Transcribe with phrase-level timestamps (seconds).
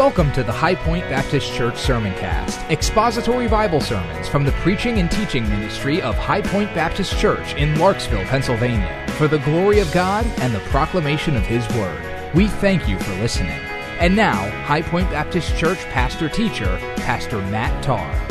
[0.00, 5.10] Welcome to the High Point Baptist Church Sermoncast, expository Bible sermons from the preaching and
[5.10, 10.24] teaching ministry of High Point Baptist Church in Larksville, Pennsylvania, for the glory of God
[10.38, 12.02] and the proclamation of His Word.
[12.34, 13.60] We thank you for listening.
[14.00, 18.29] And now, High Point Baptist Church pastor teacher, Pastor Matt Tarr.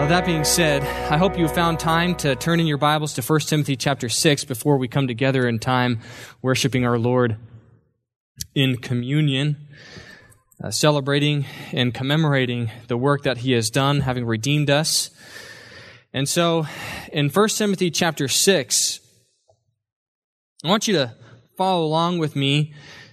[0.00, 0.82] Uh, that being said,
[1.12, 4.46] I hope you found time to turn in your Bibles to 1 Timothy chapter 6
[4.46, 6.00] before we come together in time
[6.40, 7.36] worshiping our Lord
[8.54, 9.68] in communion,
[10.64, 15.10] uh, celebrating and commemorating the work that He has done, having redeemed us.
[16.14, 16.66] And so,
[17.12, 19.00] in 1 Timothy chapter 6,
[20.64, 21.14] I want you to
[21.58, 22.72] follow along with me,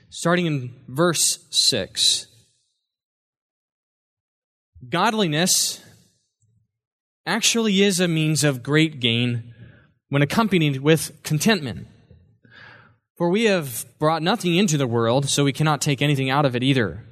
[0.09, 2.27] starting in verse 6.
[4.87, 5.83] Godliness
[7.27, 9.53] actually is a means of great gain
[10.09, 11.87] when accompanied with contentment.
[13.17, 16.55] For we have brought nothing into the world, so we cannot take anything out of
[16.55, 17.03] it either.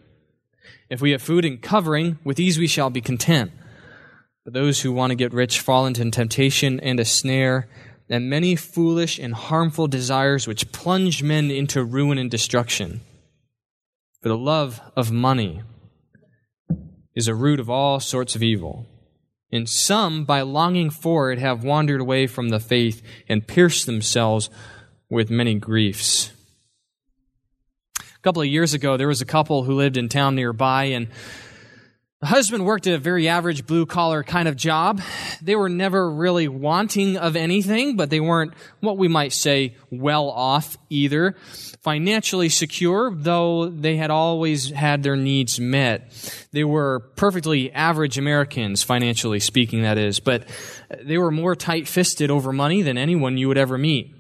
[0.89, 3.51] If we have food and covering, with these we shall be content.
[4.45, 7.67] But those who want to get rich fall into temptation and a snare,
[8.07, 13.01] and many foolish and harmful desires which plunge men into ruin and destruction.
[14.21, 15.63] For the love of money
[17.15, 18.87] is a root of all sorts of evil.
[19.55, 24.49] And some, by longing for it, have wandered away from the faith and pierced themselves
[25.09, 26.31] with many griefs.
[27.99, 31.07] A couple of years ago, there was a couple who lived in town nearby, and
[32.25, 34.99] the husband worked a very average blue collar kind of job.
[35.43, 40.31] They were never really wanting of anything, but they weren't what we might say well
[40.31, 41.35] off either.
[41.83, 46.11] Financially secure, though they had always had their needs met.
[46.51, 50.49] They were perfectly average Americans, financially speaking, that is, but
[51.03, 54.14] they were more tight fisted over money than anyone you would ever meet.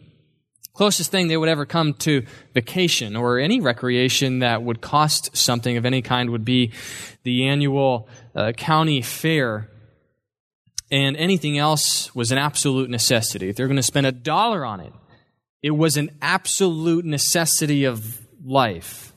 [0.75, 5.77] Closest thing they would ever come to vacation or any recreation that would cost something
[5.77, 6.73] of any kind would be
[7.23, 9.69] the annual uh, county fair.
[10.91, 13.47] And anything else was an absolute necessity.
[13.47, 14.91] If they're going to spend a dollar on it,
[15.63, 19.13] it was an absolute necessity of life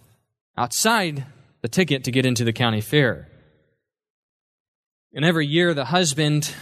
[0.56, 1.26] outside
[1.62, 3.28] the ticket to get into the county fair.
[5.12, 6.54] And every year, the husband,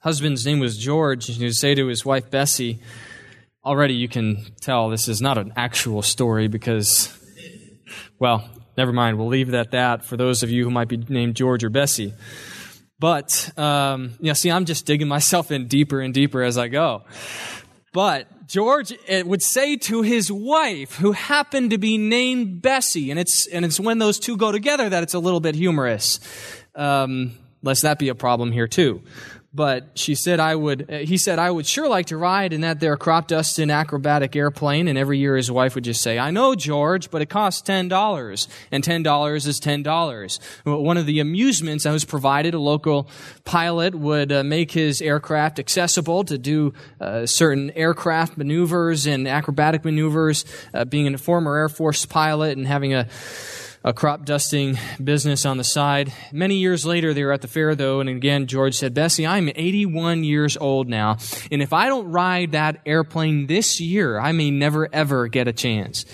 [0.00, 2.80] husband's name was George, he would say to his wife Bessie,
[3.64, 7.16] already you can tell this is not an actual story because,
[8.18, 9.18] well, never mind.
[9.18, 11.70] We'll leave it at that for those of you who might be named George or
[11.70, 12.14] Bessie.
[13.00, 16.68] But, um, you know, see, I'm just digging myself in deeper and deeper as I
[16.68, 17.04] go.
[17.92, 23.46] But George would say to his wife, who happened to be named Bessie, and it's,
[23.46, 26.18] and it's when those two go together that it's a little bit humorous.
[26.74, 27.32] Um,
[27.62, 29.02] lest that be a problem here too
[29.52, 32.80] but she said I would, he said, I would sure like to ride in that
[32.80, 34.88] there crop dusting acrobatic airplane.
[34.88, 38.48] And every year his wife would just say, I know, George, but it costs $10.
[38.70, 40.38] And $10 is $10.
[40.64, 43.08] One of the amusements I was provided, a local
[43.44, 49.84] pilot would uh, make his aircraft accessible to do uh, certain aircraft maneuvers and acrobatic
[49.84, 50.44] maneuvers.
[50.74, 53.08] Uh, being a former Air Force pilot and having a
[53.88, 56.12] a crop dusting business on the side.
[56.30, 59.48] Many years later, they were at the fair, though, and again, George said, Bessie, I'm
[59.48, 61.16] 81 years old now,
[61.50, 65.54] and if I don't ride that airplane this year, I may never, ever get a
[65.54, 66.04] chance.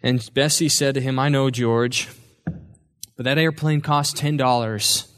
[0.00, 2.08] And Bessie said to him, I know, George,
[3.16, 5.08] but that airplane costs $10,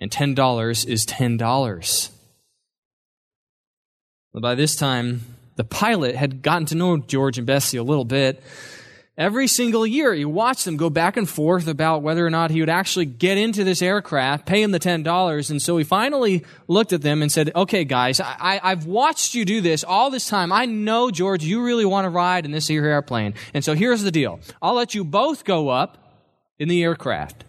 [0.00, 2.10] and $10 is $10.
[4.32, 5.20] But by this time,
[5.54, 8.42] the pilot had gotten to know George and Bessie a little bit.
[9.22, 12.58] Every single year, he watched them go back and forth about whether or not he
[12.58, 15.48] would actually get into this aircraft, pay him the $10.
[15.48, 19.44] And so he finally looked at them and said, okay, guys, I, have watched you
[19.44, 20.50] do this all this time.
[20.50, 23.34] I know, George, you really want to ride in this here airplane.
[23.54, 24.40] And so here's the deal.
[24.60, 25.98] I'll let you both go up
[26.58, 27.44] in the aircraft.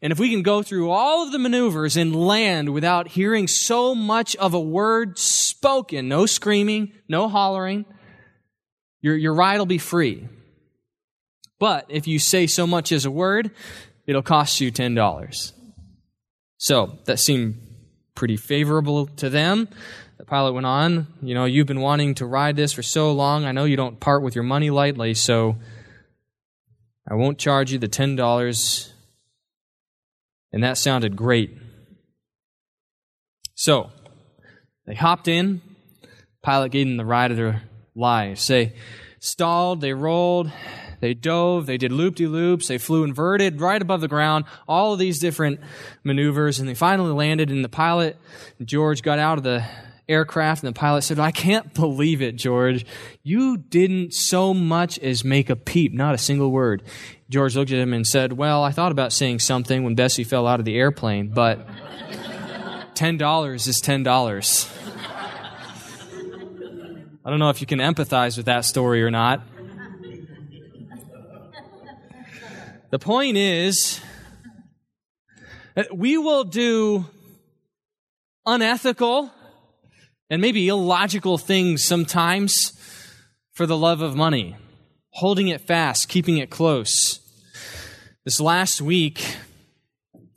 [0.00, 3.94] And if we can go through all of the maneuvers and land without hearing so
[3.94, 7.84] much of a word spoken, no screaming, no hollering,
[9.02, 10.26] your, your ride will be free.
[11.58, 13.50] But if you say so much as a word,
[14.06, 15.52] it'll cost you $10.
[16.58, 17.60] So that seemed
[18.14, 19.68] pretty favorable to them.
[20.18, 23.44] The pilot went on, You know, you've been wanting to ride this for so long.
[23.44, 25.56] I know you don't part with your money lightly, so
[27.08, 28.92] I won't charge you the $10.
[30.52, 31.56] And that sounded great.
[33.54, 33.90] So
[34.86, 35.60] they hopped in.
[36.42, 37.62] Pilot gave them the ride of their
[37.94, 38.46] lives.
[38.46, 38.74] They
[39.20, 40.50] stalled, they rolled,
[41.00, 44.92] they dove, they did loop de loops, they flew inverted right above the ground, all
[44.92, 45.60] of these different
[46.04, 47.50] maneuvers, and they finally landed.
[47.50, 48.16] And the pilot,
[48.64, 49.64] George, got out of the
[50.08, 52.86] aircraft, and the pilot said, I can't believe it, George.
[53.22, 56.82] You didn't so much as make a peep, not a single word.
[57.28, 60.46] George looked at him and said, Well, I thought about saying something when Bessie fell
[60.46, 61.68] out of the airplane, but
[62.94, 64.74] $10 is $10.
[67.24, 69.42] I don't know if you can empathize with that story or not.
[72.90, 74.00] The point is,
[75.74, 77.04] that we will do
[78.46, 79.30] unethical
[80.28, 82.72] and maybe illogical things sometimes
[83.52, 84.56] for the love of money,
[85.10, 87.20] holding it fast, keeping it close.
[88.24, 89.36] This last week,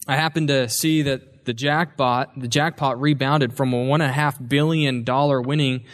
[0.07, 4.13] I happened to see that the jackpot, the jackpot rebounded from a one and a
[4.13, 5.85] half billion dollar winning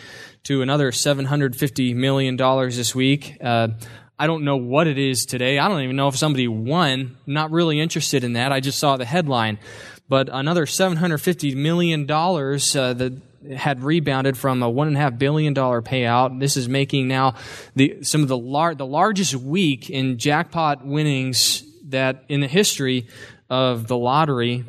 [0.44, 3.38] to another seven hundred fifty million dollars this week.
[3.42, 3.69] Uh,
[4.19, 5.60] I don't know what it is today.
[5.60, 7.18] I don't even know if somebody won.
[7.28, 8.52] Not really interested in that.
[8.52, 9.60] I just saw the headline.
[10.10, 13.22] But another $750 million uh, that
[13.56, 16.40] had rebounded from a $1.5 billion payout.
[16.40, 17.36] This is making now
[17.75, 23.08] the, some of the, lar- the largest week in jackpot winnings that in the history
[23.50, 24.66] of the lottery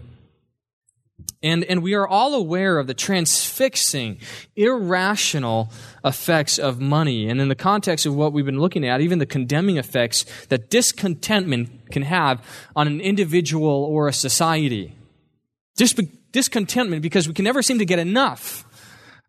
[1.42, 4.18] and, and we are all aware of the transfixing,
[4.56, 5.70] irrational
[6.04, 7.28] effects of money.
[7.28, 10.68] And in the context of what we've been looking at, even the condemning effects that
[10.68, 12.44] discontentment can have
[12.74, 14.94] on an individual or a society.
[15.76, 15.94] Dis-
[16.32, 18.64] discontentment because we can never seem to get enough.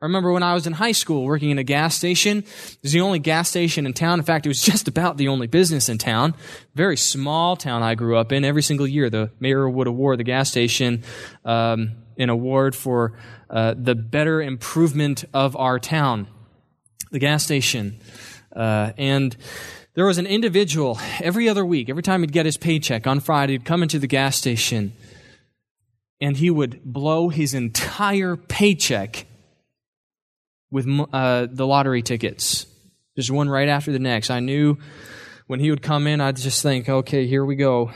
[0.01, 2.37] I remember when I was in high school working in a gas station.
[2.37, 4.17] It was the only gas station in town.
[4.19, 6.35] In fact, it was just about the only business in town.
[6.73, 8.45] Very small town I grew up in.
[8.45, 11.03] Every single year, the mayor would award the gas station
[11.43, 13.17] um, an award for
[13.49, 16.27] uh, the better improvement of our town,
[17.11, 17.99] the gas station.
[18.55, 19.35] Uh, and
[19.95, 23.53] there was an individual every other week, every time he'd get his paycheck on Friday,
[23.53, 24.93] he'd come into the gas station
[26.21, 29.25] and he would blow his entire paycheck
[30.71, 32.65] with uh, the lottery tickets,
[33.15, 34.29] just one right after the next.
[34.29, 34.77] I knew
[35.47, 37.91] when he would come in, I'd just think, okay, here we go.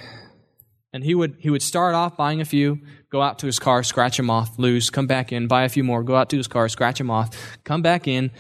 [0.92, 2.80] And he would he would start off buying a few,
[3.12, 5.84] go out to his car, scratch them off, lose, come back in, buy a few
[5.84, 8.32] more, go out to his car, scratch them off, come back in,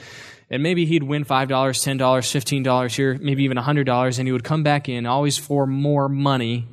[0.51, 3.85] and maybe he'd win five dollars, ten dollars, fifteen dollars here, maybe even a hundred
[3.85, 6.67] dollars, and he would come back in always for more money,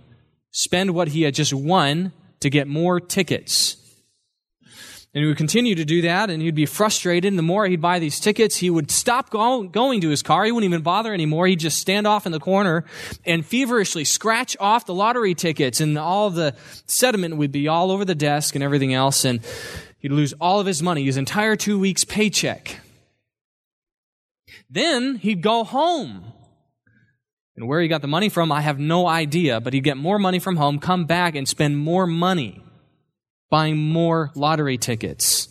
[0.50, 3.76] spend what he had just won to get more tickets.
[5.12, 7.32] And he would continue to do that, and he'd be frustrated.
[7.32, 10.44] And the more he'd buy these tickets, he would stop go- going to his car.
[10.44, 11.48] He wouldn't even bother anymore.
[11.48, 12.84] He'd just stand off in the corner
[13.26, 16.54] and feverishly scratch off the lottery tickets, and all the
[16.86, 19.24] sediment would be all over the desk and everything else.
[19.24, 19.40] And
[19.98, 22.78] he'd lose all of his money, his entire two weeks' paycheck.
[24.68, 26.22] Then he'd go home.
[27.56, 30.20] And where he got the money from, I have no idea, but he'd get more
[30.20, 32.62] money from home, come back, and spend more money
[33.50, 35.48] buying more lottery tickets.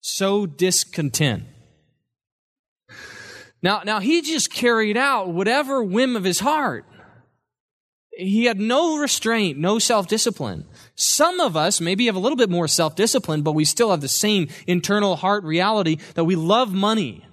[0.00, 1.44] So discontent.
[3.62, 6.84] Now, now he just carried out whatever whim of his heart.
[8.16, 10.66] He had no restraint, no self discipline.
[10.94, 14.02] Some of us maybe have a little bit more self discipline, but we still have
[14.02, 17.24] the same internal heart reality that we love money.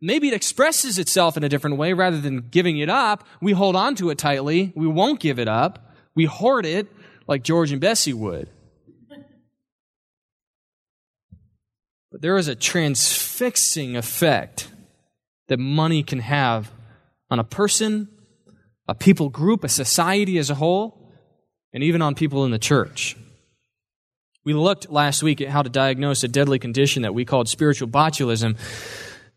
[0.00, 3.26] Maybe it expresses itself in a different way rather than giving it up.
[3.40, 4.72] We hold on to it tightly.
[4.76, 5.94] We won't give it up.
[6.14, 6.86] We hoard it
[7.26, 8.48] like George and Bessie would.
[12.16, 14.70] But there is a transfixing effect
[15.48, 16.72] that money can have
[17.28, 18.08] on a person,
[18.88, 21.12] a people group, a society as a whole,
[21.74, 23.18] and even on people in the church.
[24.46, 27.88] We looked last week at how to diagnose a deadly condition that we called spiritual
[27.88, 28.56] botulism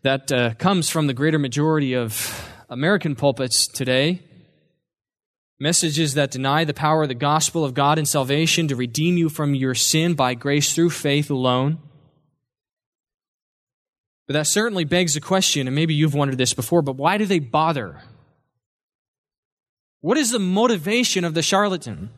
[0.00, 4.22] that uh, comes from the greater majority of American pulpits today.
[5.58, 9.28] Messages that deny the power of the gospel of God and salvation to redeem you
[9.28, 11.78] from your sin by grace through faith alone.
[14.30, 17.26] But that certainly begs the question, and maybe you've wondered this before, but why do
[17.26, 18.00] they bother?
[20.02, 22.10] What is the motivation of the charlatan?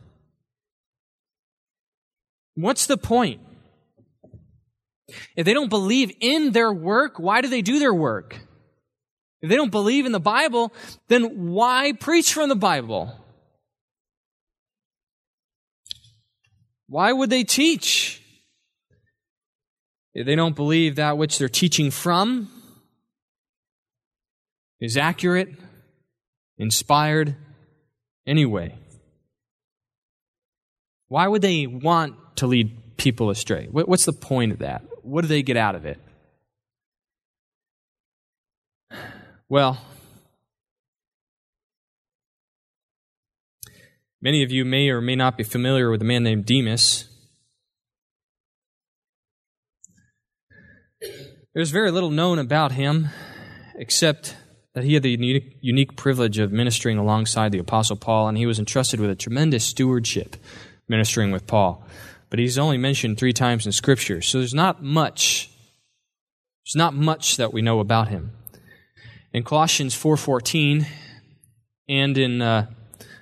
[2.53, 3.41] What's the point?
[5.35, 8.37] If they don't believe in their work, why do they do their work?
[9.41, 10.71] If they don't believe in the Bible,
[11.07, 13.11] then why preach from the Bible?
[16.85, 18.22] Why would they teach?
[20.15, 22.49] They don't believe that which they're teaching from
[24.79, 25.49] is accurate,
[26.57, 27.35] inspired
[28.27, 28.77] anyway.
[31.07, 33.67] Why would they want to lead people astray?
[33.71, 34.83] What's the point of that?
[35.01, 35.99] What do they get out of it?
[39.49, 39.79] Well,
[44.21, 47.07] many of you may or may not be familiar with a man named Demas.
[51.53, 53.09] There's very little known about him
[53.75, 54.35] except
[54.73, 58.47] that he had the unique, unique privilege of ministering alongside the Apostle Paul, and he
[58.47, 60.35] was entrusted with a tremendous stewardship
[60.87, 61.85] ministering with Paul.
[62.31, 65.51] But he's only mentioned three times in Scripture, so there's not much.
[66.65, 68.31] There's not much that we know about him.
[69.31, 70.87] In Colossians 4.14
[71.87, 72.65] and in uh,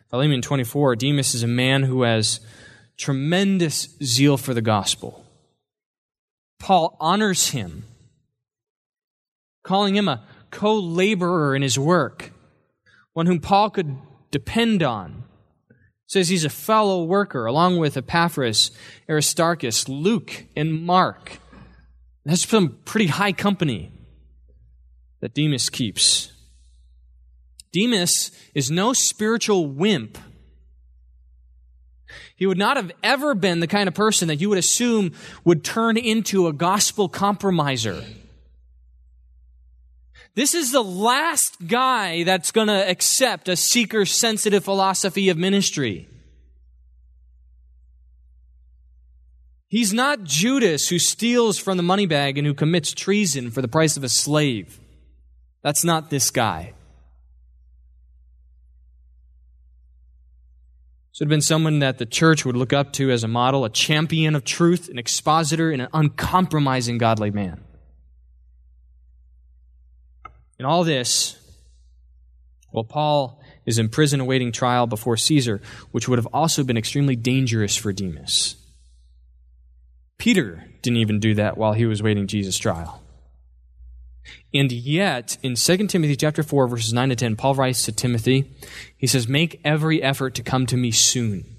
[0.09, 2.39] Philemon 24, Demas is a man who has
[2.95, 5.25] tremendous zeal for the gospel.
[6.59, 7.83] Paul honors him,
[9.63, 12.31] calling him a co laborer in his work,
[13.13, 13.97] one whom Paul could
[14.29, 15.23] depend on.
[16.07, 18.71] Says he's a fellow worker along with Epaphras,
[19.09, 21.39] Aristarchus, Luke, and Mark.
[22.25, 23.93] That's some pretty high company
[25.21, 26.33] that Demas keeps.
[27.71, 30.17] Demas is no spiritual wimp.
[32.35, 35.13] He would not have ever been the kind of person that you would assume
[35.45, 38.03] would turn into a gospel compromiser.
[40.33, 46.07] This is the last guy that's going to accept a seeker sensitive philosophy of ministry.
[49.67, 53.67] He's not Judas who steals from the money bag and who commits treason for the
[53.67, 54.79] price of a slave.
[55.63, 56.73] That's not this guy.
[61.13, 63.69] It had been someone that the church would look up to as a model, a
[63.69, 67.63] champion of truth, an expositor, and an uncompromising godly man.
[70.61, 71.39] In all this,
[72.71, 77.15] well, Paul is in prison awaiting trial before Caesar, which would have also been extremely
[77.15, 78.57] dangerous for Demas.
[80.19, 83.01] Peter didn't even do that while he was waiting Jesus' trial.
[84.53, 88.51] And yet, in 2 Timothy chapter 4, verses 9 to 10, Paul writes to Timothy,
[88.95, 91.55] he says, Make every effort to come to me soon.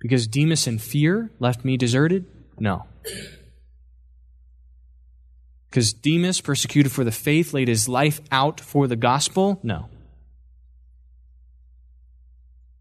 [0.00, 2.26] Because Demas in fear left me deserted?
[2.58, 2.84] No.
[5.70, 9.60] Because Demas, persecuted for the faith, laid his life out for the gospel?
[9.62, 9.88] No.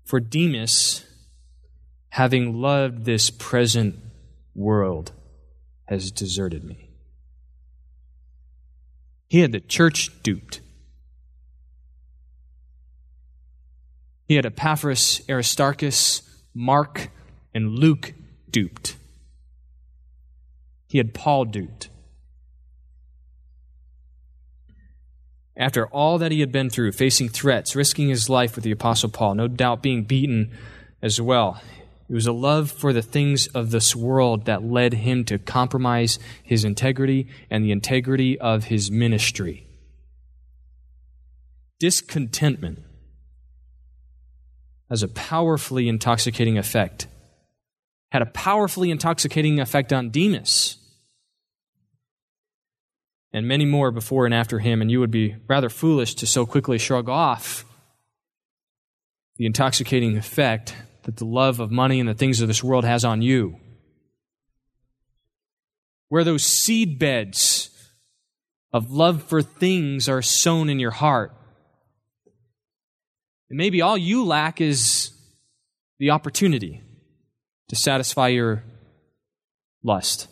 [0.06, 1.06] For Demas,
[2.10, 3.96] having loved this present
[4.56, 5.12] world,
[5.86, 6.90] has deserted me.
[9.28, 10.62] He had the church duped.
[14.26, 16.24] He had Epaphras, Aristarchus,
[16.56, 17.10] Mark,
[17.54, 18.14] and Luke
[18.50, 18.96] duped.
[20.88, 21.90] He had Paul duped.
[25.60, 29.10] After all that he had been through, facing threats, risking his life with the Apostle
[29.10, 30.52] Paul, no doubt being beaten
[31.02, 31.62] as well,
[32.10, 36.18] it was a love for the things of this world that led him to compromise
[36.42, 39.68] his integrity and the integrity of his ministry.
[41.78, 42.80] Discontentment
[44.90, 47.08] has a powerfully intoxicating effect,
[48.12, 50.79] had a powerfully intoxicating effect on Demas
[53.32, 56.46] and many more before and after him, and you would be rather foolish to so
[56.46, 57.66] quickly shrug off
[59.38, 63.06] the intoxicating effect that the love of money and the things of this world has
[63.06, 63.58] on you.
[66.10, 67.70] Where those seed beds
[68.74, 71.32] of love for things are sown in your heart.
[73.50, 75.12] And maybe all you lack is
[76.00, 76.82] the opportunity
[77.70, 78.64] to satisfy your
[79.84, 80.28] lust.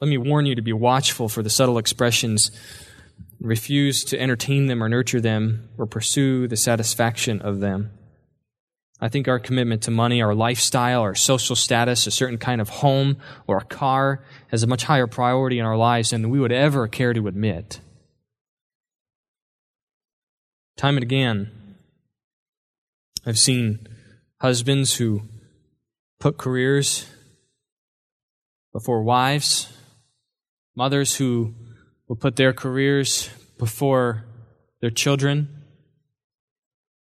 [0.00, 2.50] Let me warn you to be watchful for the subtle expressions.
[3.38, 7.90] Refuse to entertain them or nurture them or pursue the satisfaction of them.
[8.98, 12.68] I think our commitment to money, our lifestyle, our social status, a certain kind of
[12.68, 16.52] home or a car has a much higher priority in our lives than we would
[16.52, 17.80] ever care to admit.
[20.76, 21.50] Time and again,
[23.26, 23.86] I've seen
[24.40, 25.22] husbands who
[26.18, 27.06] put careers
[28.72, 29.68] before wives,
[30.80, 31.54] mothers who
[32.08, 34.24] will put their careers before
[34.80, 35.46] their children,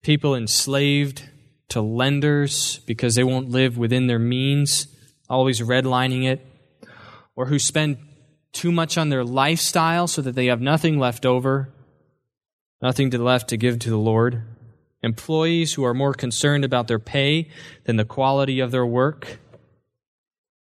[0.03, 1.23] people enslaved
[1.69, 4.89] to lenders because they won't live within their means,
[5.31, 6.45] always redlining it,
[7.37, 7.99] or who spend
[8.51, 11.73] too much on their lifestyle so that they have nothing left over,
[12.83, 14.43] nothing to left to give to the Lord.
[15.05, 17.49] Employees who are more concerned about their pay
[17.85, 19.39] than the quality of their work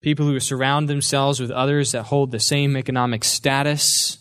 [0.02, 4.18] people who surround themselves with others that hold the same economic status,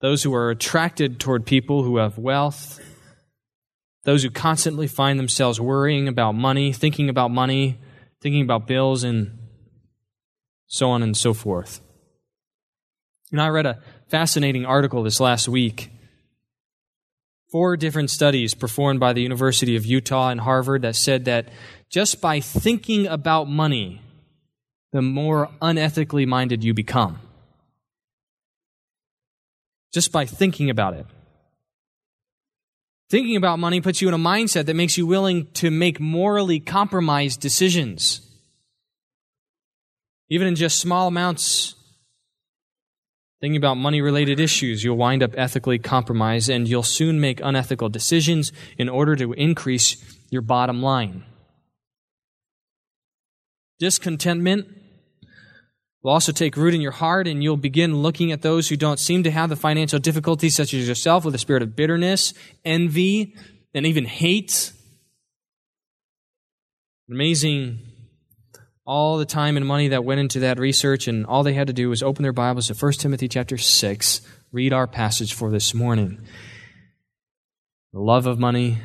[0.00, 2.78] those who are attracted toward people who have wealth,
[4.04, 7.78] those who constantly find themselves worrying about money, thinking about money,
[8.20, 9.38] thinking about bills, and
[10.66, 11.80] so on and so forth.
[13.30, 15.90] And I read a fascinating article this last week.
[17.50, 21.48] Four different studies performed by the University of Utah and Harvard that said that
[21.92, 24.00] just by thinking about money,
[24.92, 27.20] the more unethically minded you become.
[29.92, 31.06] Just by thinking about it.
[33.10, 36.60] Thinking about money puts you in a mindset that makes you willing to make morally
[36.60, 38.26] compromised decisions.
[40.30, 41.74] Even in just small amounts,
[43.42, 47.90] thinking about money related issues, you'll wind up ethically compromised and you'll soon make unethical
[47.90, 51.24] decisions in order to increase your bottom line.
[53.82, 54.68] Discontentment
[56.04, 59.00] will also take root in your heart, and you'll begin looking at those who don't
[59.00, 62.32] seem to have the financial difficulties, such as yourself, with a spirit of bitterness,
[62.64, 63.34] envy,
[63.74, 64.72] and even hate.
[67.10, 67.80] Amazing
[68.86, 71.72] all the time and money that went into that research, and all they had to
[71.72, 74.20] do was open their Bibles to 1 Timothy chapter 6,
[74.52, 76.24] read our passage for this morning.
[77.92, 78.78] The love of money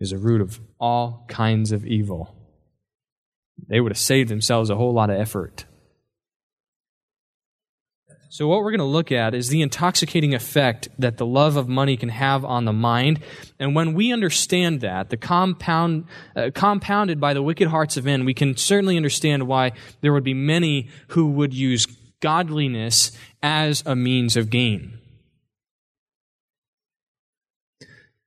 [0.00, 2.35] is a root of all kinds of evil
[3.68, 5.64] they would have saved themselves a whole lot of effort.
[8.28, 11.68] So, what we're going to look at is the intoxicating effect that the love of
[11.68, 13.20] money can have on the mind.
[13.58, 16.04] And when we understand that, the compound,
[16.34, 20.22] uh, compounded by the wicked hearts of men, we can certainly understand why there would
[20.22, 21.86] be many who would use
[22.20, 24.98] godliness as a means of gain.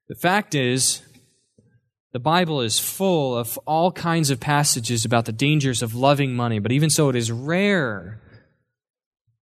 [0.08, 1.04] The fact is,
[2.12, 6.60] the Bible is full of all kinds of passages about the dangers of loving money,
[6.60, 8.22] but even so, it is rare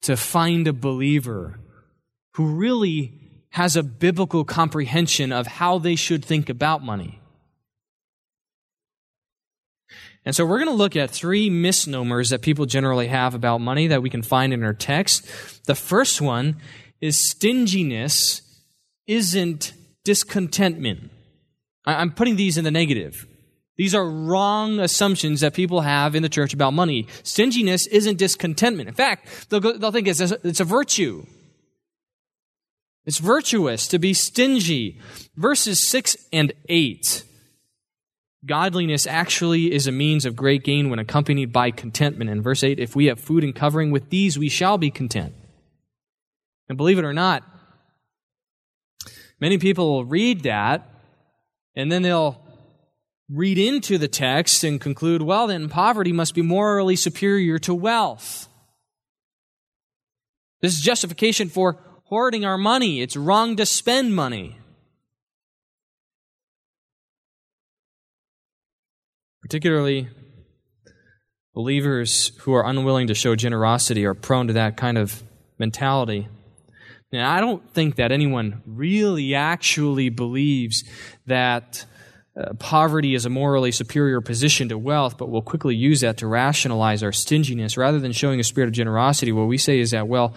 [0.02, 1.60] to find a believer
[2.34, 7.20] who really has a biblical comprehension of how they should think about money.
[10.24, 13.88] And so we're going to look at three misnomers that people generally have about money
[13.88, 15.26] that we can find in our text.
[15.66, 16.56] The first one
[17.00, 18.40] is stinginess
[19.06, 21.10] isn't discontentment.
[21.84, 23.26] I'm putting these in the negative.
[23.76, 27.08] These are wrong assumptions that people have in the church about money.
[27.24, 28.88] Stinginess isn't discontentment.
[28.88, 31.26] In fact, they'll, they'll think it's a, it's a virtue.
[33.04, 35.00] It's virtuous to be stingy.
[35.36, 37.24] Verses 6 and 8.
[38.46, 42.30] Godliness actually is a means of great gain when accompanied by contentment.
[42.30, 45.34] In verse 8, if we have food and covering, with these we shall be content.
[46.68, 47.42] And believe it or not,
[49.40, 50.93] many people will read that
[51.76, 52.40] and then they'll
[53.30, 58.48] read into the text and conclude, well, then poverty must be morally superior to wealth.
[60.60, 63.00] This is justification for hoarding our money.
[63.00, 64.58] It's wrong to spend money.
[69.42, 70.08] Particularly,
[71.54, 75.22] believers who are unwilling to show generosity are prone to that kind of
[75.58, 76.28] mentality.
[77.14, 80.82] Now, I don't think that anyone really actually believes
[81.26, 81.86] that
[82.36, 86.26] uh, poverty is a morally superior position to wealth, but we'll quickly use that to
[86.26, 87.76] rationalize our stinginess.
[87.76, 90.34] Rather than showing a spirit of generosity, what we say is that, well,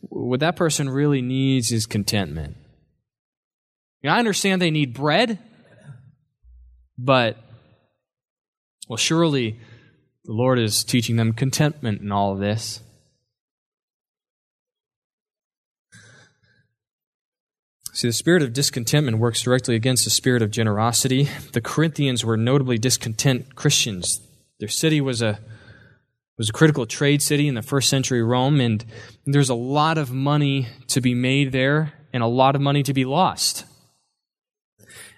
[0.00, 2.56] what that person really needs is contentment.
[4.02, 5.38] Now, I understand they need bread,
[6.96, 7.36] but,
[8.88, 9.60] well, surely
[10.24, 12.80] the Lord is teaching them contentment in all of this.
[17.98, 21.28] See, the spirit of discontentment works directly against the spirit of generosity.
[21.52, 24.20] The Corinthians were notably discontent Christians.
[24.60, 25.40] Their city was a
[26.36, 28.84] was a critical trade city in the first century Rome, and
[29.26, 32.94] there's a lot of money to be made there and a lot of money to
[32.94, 33.64] be lost.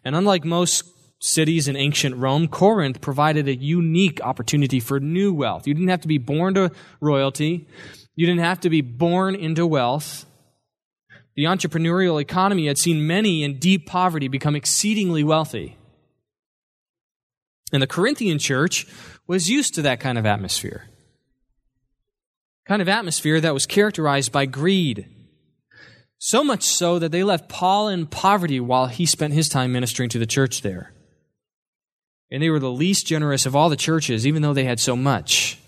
[0.02, 0.84] And unlike most
[1.18, 5.66] cities in ancient Rome, Corinth provided a unique opportunity for new wealth.
[5.66, 7.68] You didn't have to be born to royalty,
[8.16, 10.24] you didn't have to be born into wealth.
[11.40, 15.78] The entrepreneurial economy had seen many in deep poverty become exceedingly wealthy.
[17.72, 18.86] And the Corinthian church
[19.26, 20.90] was used to that kind of atmosphere.
[22.66, 25.08] Kind of atmosphere that was characterized by greed.
[26.18, 30.10] So much so that they left Paul in poverty while he spent his time ministering
[30.10, 30.92] to the church there.
[32.30, 34.94] And they were the least generous of all the churches, even though they had so
[34.94, 35.58] much.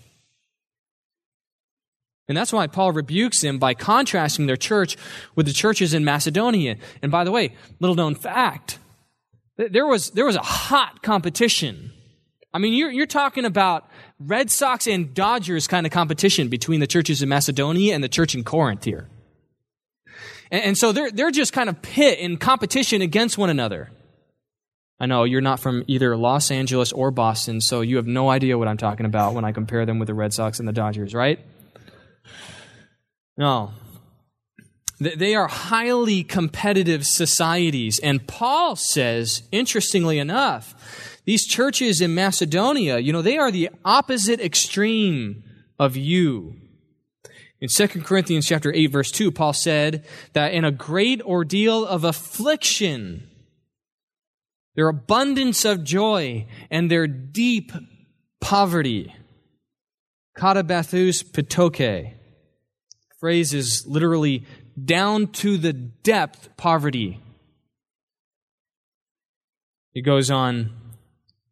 [2.27, 4.95] And that's why Paul rebukes them by contrasting their church
[5.35, 6.77] with the churches in Macedonia.
[7.01, 8.79] And by the way, little known fact,
[9.57, 11.91] there was, there was a hot competition.
[12.53, 16.87] I mean, you're, you're talking about Red Sox and Dodgers kind of competition between the
[16.87, 19.09] churches in Macedonia and the church in Corinth here.
[20.49, 23.91] And, and so they're, they're just kind of pit in competition against one another.
[24.99, 28.57] I know you're not from either Los Angeles or Boston, so you have no idea
[28.57, 31.13] what I'm talking about when I compare them with the Red Sox and the Dodgers,
[31.13, 31.39] right?
[33.37, 33.71] No.
[34.99, 37.99] They are highly competitive societies.
[37.99, 40.75] And Paul says, interestingly enough,
[41.25, 45.43] These churches in Macedonia, you know, they are the opposite extreme
[45.79, 46.55] of you.
[47.61, 52.03] In 2 Corinthians chapter 8 verse 2, Paul said that in a great ordeal of
[52.03, 53.29] affliction,
[54.75, 57.71] their abundance of joy and their deep
[58.41, 59.15] poverty.
[60.37, 62.15] Katabathus pitoke.
[63.23, 64.43] Phrase is literally
[64.83, 67.21] down to the depth poverty.
[69.93, 70.71] It goes on,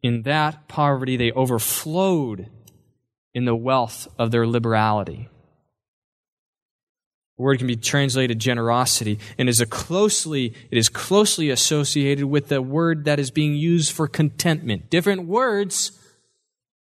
[0.04, 2.50] in that poverty they overflowed
[3.34, 5.30] in the wealth of their liberality.
[7.38, 12.62] The word can be translated generosity and is closely it is closely associated with the
[12.62, 14.90] word that is being used for contentment.
[14.90, 15.94] Different words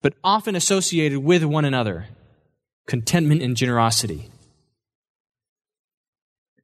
[0.02, 2.08] but often associated with one another.
[2.86, 4.30] Contentment and generosity.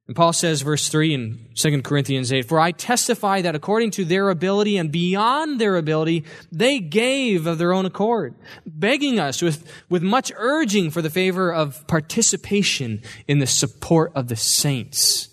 [0.10, 4.04] And Paul says, verse 3 in 2 Corinthians 8, For I testify that according to
[4.04, 8.34] their ability and beyond their ability, they gave of their own accord,
[8.66, 14.30] begging us with, with much urging for the favor of participation in the support of
[14.30, 15.30] the saints.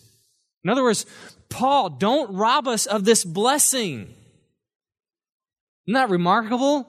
[0.62, 1.06] In other words,
[1.48, 4.14] Paul, don't rob us of this blessing.
[5.86, 6.86] Isn't that remarkable?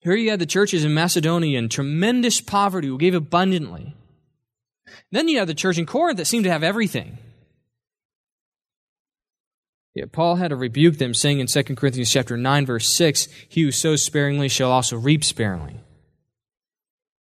[0.00, 3.94] Here you had the churches in Macedonia in tremendous poverty who gave abundantly.
[5.10, 7.18] Then you have the church in Corinth that seemed to have everything.
[9.94, 13.62] Yet Paul had to rebuke them, saying in 2 Corinthians chapter 9, verse 6, He
[13.62, 15.80] who sows sparingly shall also reap sparingly.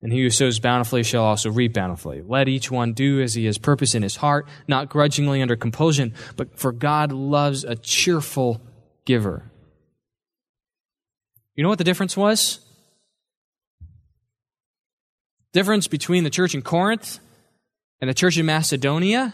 [0.02, 2.22] And he who sows bountifully shall also reap bountifully.
[2.22, 6.14] Let each one do as he has purpose in his heart, not grudgingly under compulsion,
[6.36, 8.62] but for God loves a cheerful
[9.06, 9.52] giver.
[11.56, 12.60] You know what the difference was?
[15.54, 17.20] Difference between the church in Corinth
[18.02, 19.34] and the church in Macedonia?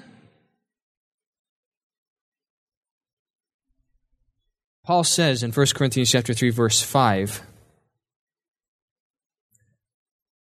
[4.84, 7.42] Paul says in 1 Corinthians chapter 3 verse 5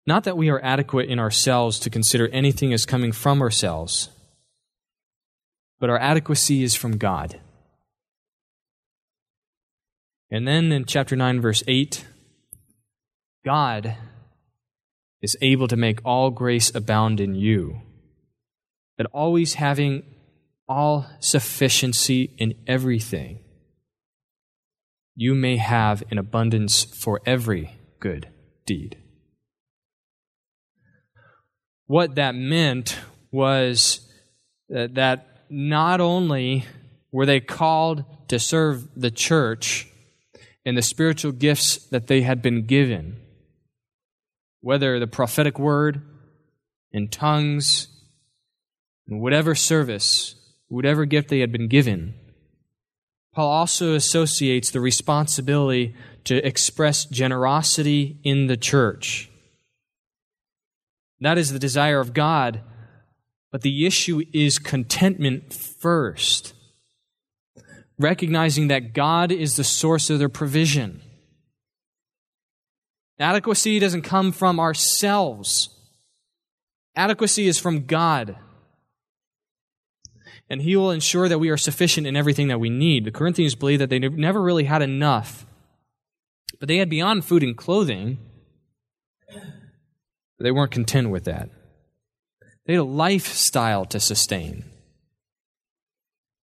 [0.06, 4.10] Not that we are adequate in ourselves to consider anything as coming from ourselves,
[5.80, 7.40] but our adequacy is from God.
[10.30, 12.06] And then in chapter 9 verse 8
[13.46, 13.96] God
[15.22, 17.82] is able to make all grace abound in you
[18.98, 20.04] that always having
[20.68, 23.40] all sufficiency in everything,
[25.16, 28.28] you may have an abundance for every good
[28.66, 28.98] deed.
[31.88, 32.98] What that meant
[33.32, 34.12] was
[34.76, 36.66] uh, that not only
[37.12, 39.88] were they called to serve the church
[40.66, 43.18] and the spiritual gifts that they had been given,
[44.60, 46.02] whether the prophetic word,
[46.92, 47.88] in tongues,
[49.08, 50.36] in whatever service,
[50.68, 52.14] whatever gift they had been given,
[53.34, 59.30] Paul also associates the responsibility to express generosity in the church.
[61.20, 62.62] That is the desire of God,
[63.52, 66.54] but the issue is contentment first.
[68.00, 71.02] Recognizing that God is the source of their provision.
[73.20, 75.70] Adequacy doesn't come from ourselves.
[76.96, 78.36] Adequacy is from God
[80.50, 83.06] and he will ensure that we are sufficient in everything that we need.
[83.06, 85.46] The Corinthians believed that they never really had enough,
[86.60, 88.18] but they had beyond food and clothing.
[90.40, 91.50] They weren't content with that.
[92.66, 94.66] They had a lifestyle to sustain.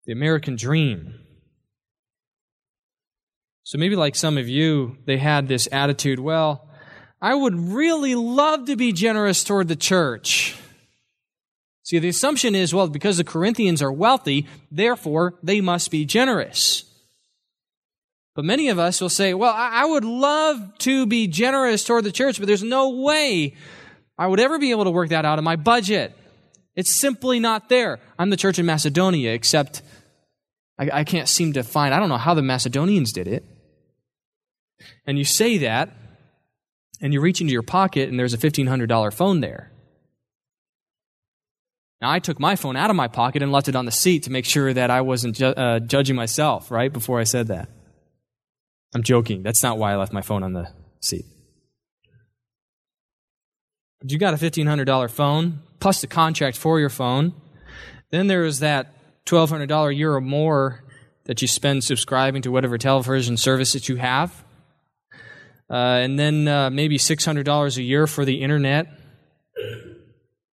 [0.06, 1.14] The American dream.
[3.64, 6.68] So maybe, like some of you, they had this attitude well,
[7.20, 10.56] I would really love to be generous toward the church.
[11.84, 16.84] See, the assumption is, well, because the Corinthians are wealthy, therefore they must be generous.
[18.34, 22.12] But many of us will say, well, I would love to be generous toward the
[22.12, 23.54] church, but there's no way
[24.16, 26.16] I would ever be able to work that out of my budget.
[26.74, 27.98] It's simply not there.
[28.18, 29.82] I'm the church in Macedonia, except
[30.78, 33.44] I, I can't seem to find, I don't know how the Macedonians did it.
[35.04, 35.90] And you say that,
[37.00, 39.71] and you reach into your pocket, and there's a $1,500 phone there.
[42.02, 44.24] Now, I took my phone out of my pocket and left it on the seat
[44.24, 47.68] to make sure that I wasn't ju- uh, judging myself, right, before I said that.
[48.92, 49.44] I'm joking.
[49.44, 51.24] That's not why I left my phone on the seat.
[54.00, 57.34] But you got a $1,500 phone, plus the contract for your phone.
[58.10, 58.92] Then there is that
[59.26, 60.82] $1,200 a year or more
[61.26, 64.44] that you spend subscribing to whatever television service that you have.
[65.70, 68.88] Uh, and then uh, maybe $600 a year for the internet.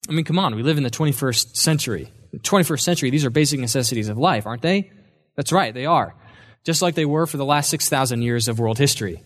[0.09, 2.11] I mean, come on, we live in the 21st century.
[2.31, 4.91] The 21st century, these are basic necessities of life, aren't they?
[5.35, 6.15] That's right, they are.
[6.63, 9.23] just like they were for the last 6,000 years of world history.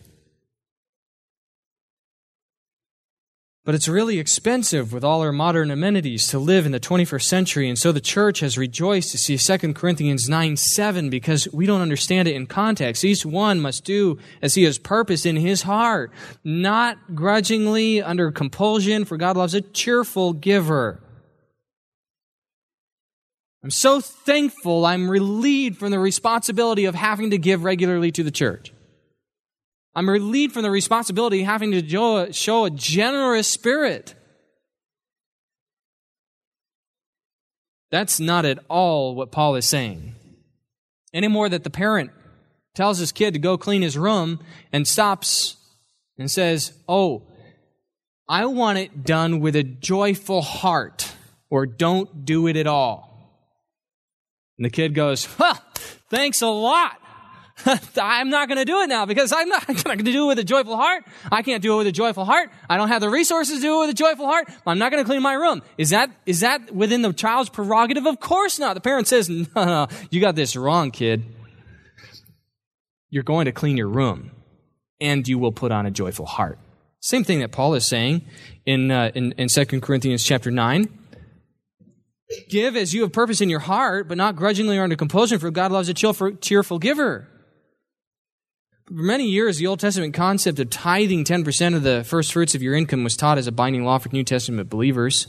[3.64, 7.68] But it's really expensive with all our modern amenities to live in the 21st century.
[7.68, 11.80] And so the church has rejoiced to see 2 Corinthians 9 7 because we don't
[11.80, 13.04] understand it in context.
[13.04, 16.10] Each one must do as he has purposed in his heart,
[16.42, 21.00] not grudgingly under compulsion, for God loves a cheerful giver.
[23.62, 28.32] I'm so thankful I'm relieved from the responsibility of having to give regularly to the
[28.32, 28.72] church.
[29.94, 34.14] I'm relieved from the responsibility of having to show a generous spirit.
[37.90, 40.14] That's not at all what Paul is saying.
[41.12, 42.10] Any more that the parent
[42.74, 44.40] tells his kid to go clean his room
[44.72, 45.56] and stops
[46.16, 47.24] and says, Oh,
[48.26, 51.12] I want it done with a joyful heart,
[51.50, 53.12] or don't do it at all.
[54.56, 55.56] And the kid goes, Huh,
[56.08, 56.98] thanks a lot.
[58.00, 60.38] I'm not going to do it now because I'm not going to do it with
[60.38, 61.04] a joyful heart.
[61.30, 62.50] I can't do it with a joyful heart.
[62.68, 64.48] I don't have the resources to do it with a joyful heart.
[64.66, 65.62] I'm not going to clean my room.
[65.78, 68.06] Is that, is that within the child's prerogative?
[68.06, 68.74] Of course not.
[68.74, 71.24] The parent says, no, no, you got this wrong, kid.
[73.10, 74.30] You're going to clean your room
[75.00, 76.58] and you will put on a joyful heart.
[77.00, 78.24] Same thing that Paul is saying
[78.64, 80.88] in, uh, in, in 2 Corinthians chapter 9.
[82.48, 85.50] Give as you have purpose in your heart, but not grudgingly or under compulsion, for
[85.50, 87.28] God loves a cheerful giver.
[88.94, 92.60] For many years, the Old Testament concept of tithing 10% of the first fruits of
[92.60, 95.28] your income was taught as a binding law for New Testament believers.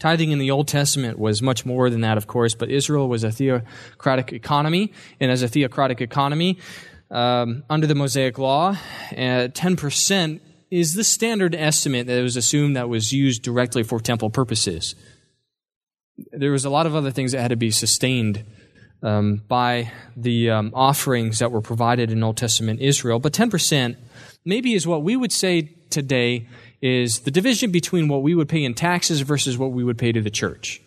[0.00, 3.22] Tithing in the Old Testament was much more than that, of course, but Israel was
[3.22, 6.58] a theocratic economy, and as a theocratic economy,
[7.12, 8.74] um, under the Mosaic Law, uh,
[9.14, 14.96] 10% is the standard estimate that was assumed that was used directly for temple purposes.
[16.32, 18.44] There was a lot of other things that had to be sustained
[19.02, 23.18] um, by the um, offerings that were provided in Old Testament Israel.
[23.18, 23.96] But 10%
[24.44, 26.48] maybe is what we would say today
[26.82, 30.12] is the division between what we would pay in taxes versus what we would pay
[30.12, 30.80] to the church.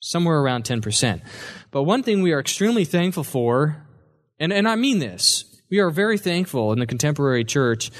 [0.00, 1.20] Somewhere around 10%.
[1.70, 3.86] But one thing we are extremely thankful for,
[4.38, 7.90] and, and I mean this, we are very thankful in the contemporary church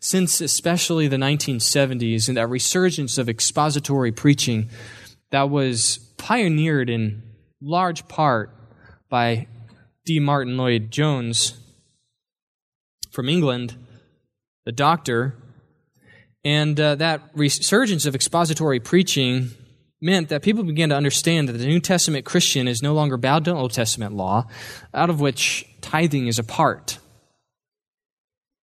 [0.00, 4.70] since especially the 1970s and that resurgence of expository preaching
[5.30, 7.22] that was pioneered in
[7.60, 8.54] large part
[9.10, 9.46] by
[10.06, 10.18] D.
[10.20, 11.58] Martyn Lloyd Jones
[13.10, 13.76] from England,
[14.64, 15.34] the doctor.
[16.44, 19.50] And uh, that resurgence of expository preaching
[20.00, 23.44] meant that people began to understand that the New Testament Christian is no longer bound
[23.44, 24.46] to Old Testament law,
[24.94, 26.98] out of which tithing is a part.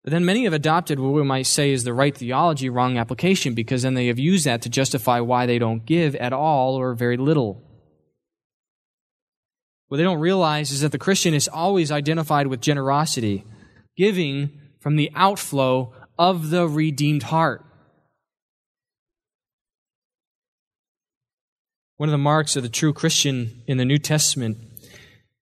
[0.04, 3.54] But then many have adopted what we might say is the right theology, wrong application,
[3.54, 6.96] because then they have used that to justify why they don't give at all or
[6.96, 7.62] very little.
[9.92, 13.44] What they don't realize is that the Christian is always identified with generosity,
[13.98, 17.66] giving from the outflow of the redeemed heart.
[21.98, 24.60] One of the marks of the true Christian in the New Testament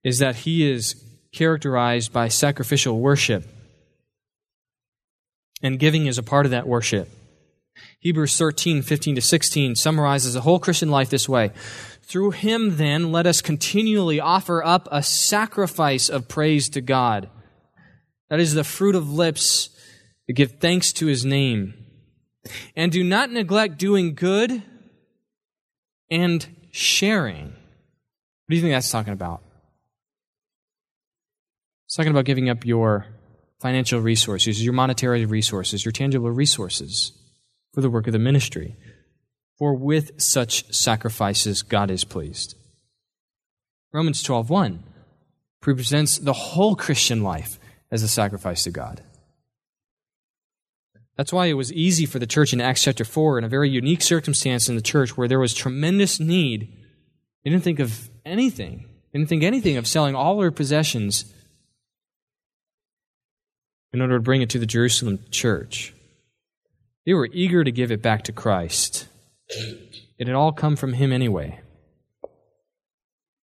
[0.04, 0.96] is that he is
[1.32, 3.46] characterized by sacrificial worship.
[5.62, 7.08] And giving is a part of that worship.
[8.00, 11.52] Hebrews 13, 15 to 16 summarizes the whole Christian life this way
[12.10, 17.30] through him, then, let us continually offer up a sacrifice of praise to God.
[18.30, 19.70] That is the fruit of lips
[20.28, 21.76] that give thanks to his name.
[22.76, 24.64] And do not neglect doing good
[26.10, 27.46] and sharing.
[27.46, 29.44] What do you think that's talking about?
[31.86, 33.06] It's talking about giving up your
[33.62, 37.12] financial resources, your monetary resources, your tangible resources
[37.74, 38.76] for the work of the ministry
[39.60, 42.56] for with such sacrifices God is pleased.
[43.92, 44.84] Romans 12:1
[45.60, 47.60] presents the whole Christian life
[47.92, 49.04] as a sacrifice to God.
[51.18, 53.70] That's why it was easy for the church in Acts chapter 4 in a very
[53.70, 56.72] unique circumstance in the church where there was tremendous need.
[57.44, 58.86] They didn't think of anything.
[59.12, 61.26] They didn't think anything of selling all their possessions
[63.92, 65.94] in order to bring it to the Jerusalem church.
[67.06, 69.08] They were eager to give it back to Christ.
[69.50, 71.60] It had all come from him anyway.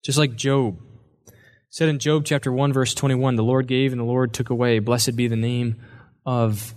[0.03, 0.79] Just like Job
[1.69, 4.79] said in Job chapter 1 verse 21, the Lord gave and the Lord took away.
[4.79, 5.75] Blessed be the name
[6.25, 6.73] of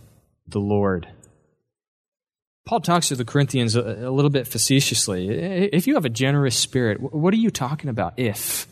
[0.47, 1.09] the Lord.
[2.67, 5.29] Paul talks to the Corinthians a, a little bit facetiously.
[5.29, 8.15] If you have a generous spirit, what are you talking about?
[8.17, 8.67] If.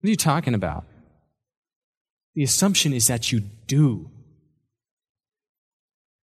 [0.00, 0.84] What are you talking about?
[2.34, 4.10] The assumption is that you do.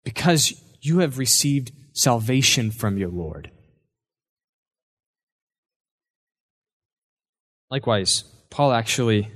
[0.02, 3.50] Because you have received salvation from your Lord.
[7.70, 9.30] Likewise, Paul actually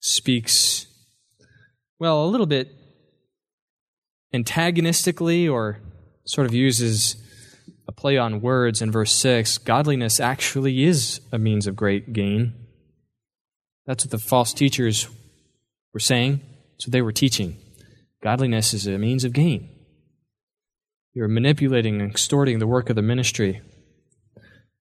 [0.00, 0.86] speaks,
[1.98, 2.72] well, a little bit
[4.32, 5.78] antagonistically or
[6.24, 7.16] sort of uses
[7.86, 9.58] a play on words in verse 6.
[9.58, 12.54] Godliness actually is a means of great gain.
[13.86, 15.08] That's what the false teachers
[15.94, 16.40] were saying.
[16.72, 17.56] That's what they were teaching.
[18.22, 19.70] Godliness is a means of gain.
[21.16, 23.62] You're manipulating and extorting the work of the ministry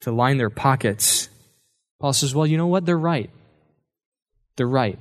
[0.02, 1.30] to line their pockets.
[2.02, 2.86] Paul says, Well, you know what?
[2.86, 3.30] They're right.
[4.58, 5.00] They're right.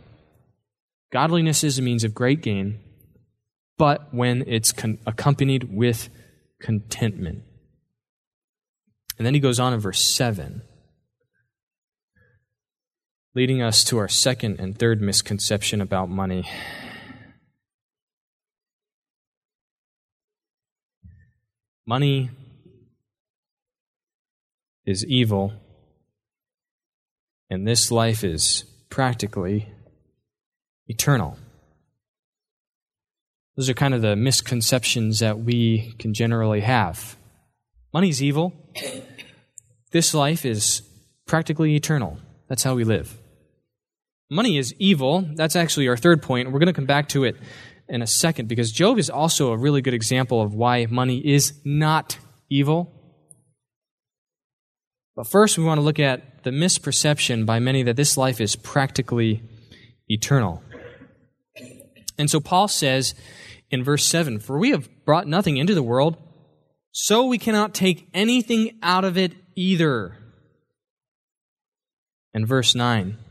[1.13, 2.79] Godliness is a means of great gain,
[3.77, 6.09] but when it's con- accompanied with
[6.61, 7.43] contentment.
[9.19, 10.63] And then he goes on in verse 7,
[13.35, 16.49] leading us to our second and third misconception about money.
[21.87, 22.31] Money
[24.87, 25.53] is evil,
[27.51, 29.69] and this life is practically
[30.87, 31.37] eternal.
[33.57, 37.17] Those are kind of the misconceptions that we can generally have.
[37.93, 38.55] Money's evil.
[39.93, 40.83] This life is
[41.27, 42.19] practically eternal.
[42.49, 43.19] That's how we live.
[44.31, 45.29] Money is evil.
[45.35, 46.51] That's actually our third point.
[46.51, 47.37] We're going to come back to it
[47.89, 51.53] in a second because Job is also a really good example of why money is
[51.65, 52.19] not
[52.49, 52.93] evil.
[55.17, 58.57] But first, we want to look at the misperception by many that this life is
[58.57, 59.43] practically
[60.09, 60.63] eternal.
[62.19, 63.15] And so Paul says
[63.71, 66.17] in verse 7 For we have brought nothing into the world,
[66.93, 70.17] so we cannot take anything out of it either.
[72.33, 73.24] And verse 9 but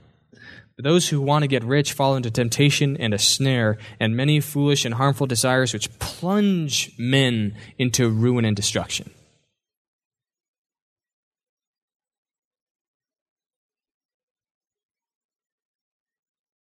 [0.78, 4.86] those who want to get rich fall into temptation and a snare, and many foolish
[4.86, 9.12] and harmful desires which plunge men into ruin and destruction.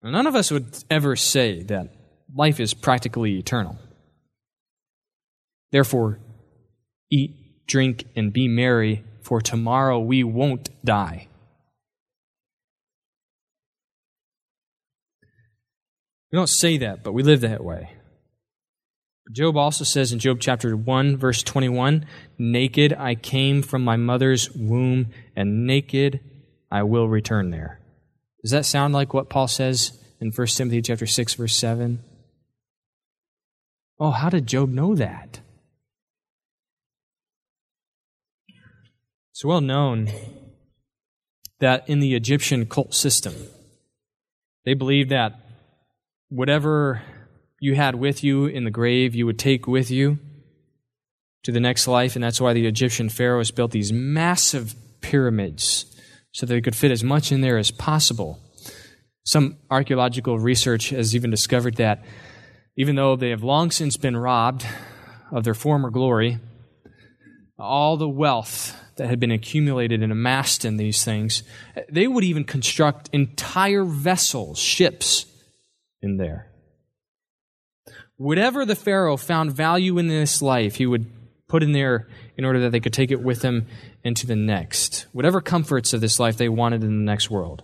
[0.03, 1.87] None of us would ever say that
[2.35, 3.77] life is practically eternal.
[5.71, 6.19] Therefore,
[7.09, 11.29] eat, drink, and be merry, for tomorrow we won't die.
[16.33, 17.91] We don't say that, but we live that way.
[19.31, 22.07] Job also says in Job chapter 1, verse 21
[22.39, 26.21] Naked I came from my mother's womb, and naked
[26.71, 27.79] I will return there.
[28.41, 32.03] Does that sound like what Paul says in 1 Timothy chapter 6, verse 7?
[33.99, 35.39] Oh, how did Job know that?
[39.29, 40.09] It's well known
[41.59, 43.35] that in the Egyptian cult system,
[44.65, 45.42] they believed that
[46.33, 47.03] whatever
[47.59, 50.17] you had with you in the grave, you would take with you
[51.43, 52.15] to the next life.
[52.15, 55.85] And that's why the Egyptian pharaohs built these massive pyramids
[56.31, 58.39] so they could fit as much in there as possible.
[59.23, 62.03] Some archaeological research has even discovered that
[62.75, 64.65] even though they have long since been robbed
[65.31, 66.39] of their former glory,
[67.59, 71.43] all the wealth that had been accumulated and amassed in these things,
[71.89, 75.27] they would even construct entire vessels, ships,
[76.03, 76.51] in there.
[78.17, 81.11] Whatever the Pharaoh found value in this life, he would
[81.47, 83.67] put in there in order that they could take it with them
[84.03, 85.07] into the next.
[85.11, 87.63] Whatever comforts of this life they wanted in the next world.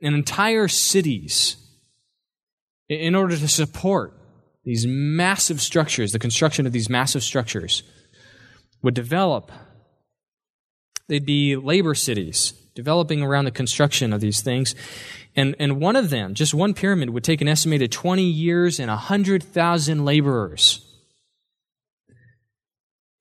[0.00, 1.56] And entire cities,
[2.88, 4.14] in order to support
[4.64, 7.82] these massive structures, the construction of these massive structures,
[8.82, 9.50] would develop.
[11.08, 14.74] They'd be labor cities, developing around the construction of these things.
[15.38, 18.88] And, and one of them, just one pyramid, would take an estimated 20 years and
[18.88, 20.84] 100,000 laborers.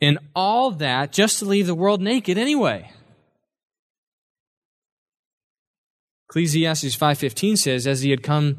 [0.01, 2.89] And all that just to leave the world naked anyway.
[6.27, 8.57] Ecclesiastes 5:15 says as he had come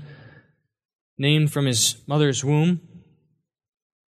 [1.18, 2.81] named from his mother's womb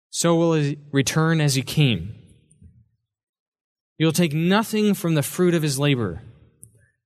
[0.09, 2.15] so will he return as he came.
[3.97, 6.21] He will take nothing from the fruit of his labor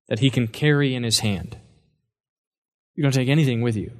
[0.07, 1.57] that he can carry in his hand.
[2.95, 3.91] You don't take anything with you.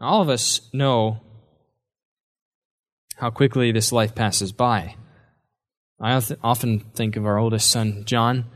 [0.00, 1.20] All of us know
[3.16, 4.96] how quickly this life passes by.
[6.00, 8.46] I often think of our oldest son, John,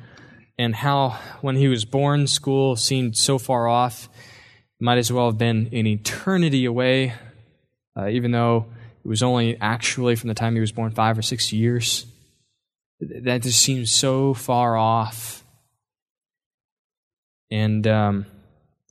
[0.58, 4.08] and how when he was born, school seemed so far off,
[4.80, 7.14] might as well have been an eternity away,
[7.96, 8.66] uh, even though
[9.04, 12.06] it was only actually from the time he was born five or six years.
[13.00, 15.37] That just seems so far off.
[17.50, 18.26] And um,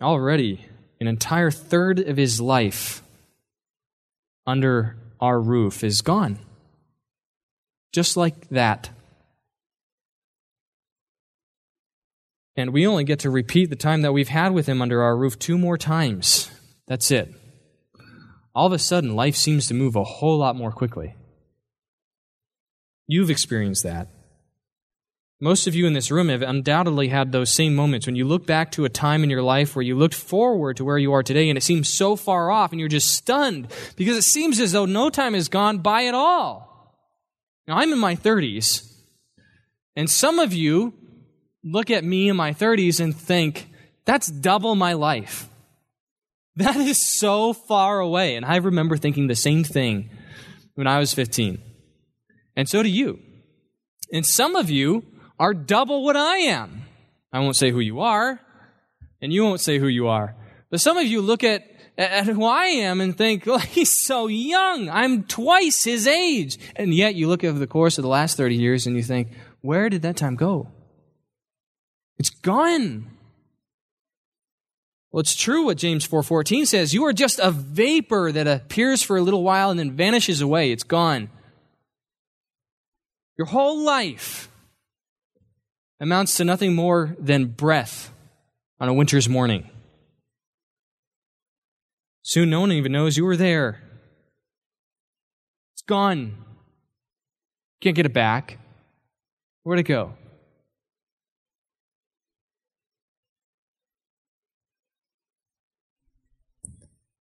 [0.02, 0.66] already,
[1.00, 3.04] an entire third of his life
[4.46, 6.40] under our roof is gone.
[7.92, 8.90] Just like that.
[12.56, 15.16] And we only get to repeat the time that we've had with him under our
[15.16, 16.50] roof two more times.
[16.88, 17.34] That's it.
[18.56, 21.14] All of a sudden, life seems to move a whole lot more quickly.
[23.06, 24.08] You've experienced that.
[25.40, 28.48] Most of you in this room have undoubtedly had those same moments when you look
[28.48, 31.22] back to a time in your life where you looked forward to where you are
[31.22, 34.72] today and it seems so far off and you're just stunned because it seems as
[34.72, 36.68] though no time has gone by at all.
[37.68, 38.82] Now, I'm in my 30s,
[39.96, 40.94] and some of you
[41.64, 43.68] look at me in my 30s and think,
[44.06, 45.50] that's double my life.
[46.56, 48.36] That is so far away.
[48.36, 50.10] And I remember thinking the same thing
[50.74, 51.62] when I was 15.
[52.56, 53.20] And so do you.
[54.12, 55.06] And some of you
[55.40, 56.84] are double what I am.
[57.32, 58.40] I won't say who you are,
[59.22, 60.36] and you won't say who you are.
[60.70, 64.28] But some of you look at, at who I am and think, well, he's so
[64.28, 64.90] young.
[64.90, 66.58] I'm twice his age.
[66.76, 69.30] And yet you look over the course of the last 30 years and you think,
[69.62, 70.70] where did that time go?
[72.18, 73.08] It's gone.
[75.12, 79.18] Well, it's true what James 4:14 says, you are just a vapor that appears for
[79.18, 80.72] a little while and then vanishes away.
[80.72, 81.30] It's gone.
[83.38, 84.50] Your whole life
[86.00, 88.12] amounts to nothing more than breath
[88.80, 89.70] on a winter's morning.
[92.22, 93.82] Soon no one even knows you were there.
[95.74, 96.38] It's gone.
[97.82, 98.60] Can't get it back.
[99.64, 100.14] Where'd it go?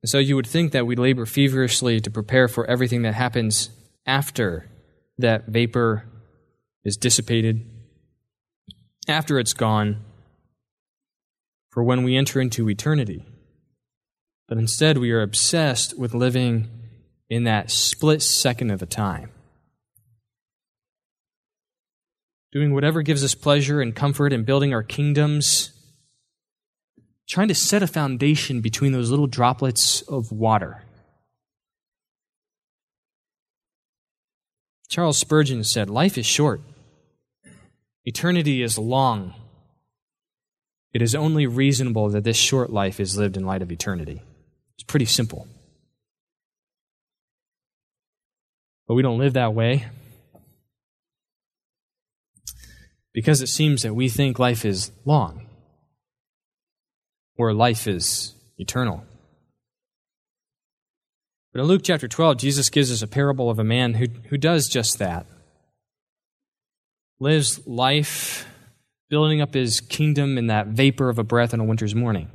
[0.03, 3.71] And so you would think that we labor feverishly to prepare for everything that happens
[4.05, 4.69] after
[5.17, 6.05] that vapor
[6.83, 7.65] is dissipated,
[9.07, 10.03] after it's gone,
[11.71, 13.25] for when we enter into eternity.
[14.47, 16.69] But instead, we are obsessed with living
[17.29, 19.31] in that split second of a time.
[22.51, 25.71] Doing whatever gives us pleasure and comfort and building our kingdoms,
[27.27, 30.83] trying to set a foundation between those little droplets of water.
[34.87, 36.61] Charles Spurgeon said, Life is short,
[38.05, 39.33] eternity is long.
[40.93, 44.21] It is only reasonable that this short life is lived in light of eternity.
[44.75, 45.47] It's pretty simple.
[48.87, 49.87] But we don't live that way
[53.13, 55.47] because it seems that we think life is long
[57.37, 59.03] or life is eternal.
[61.51, 64.37] But in Luke chapter 12, Jesus gives us a parable of a man who, who
[64.37, 65.25] does just that.
[67.19, 68.47] Lives life
[69.09, 72.29] building up his kingdom in that vapor of a breath on a winter's morning.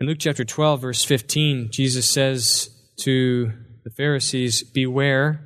[0.00, 3.52] In Luke chapter 12, verse 15, Jesus says to
[3.84, 5.40] the Pharisees, Beware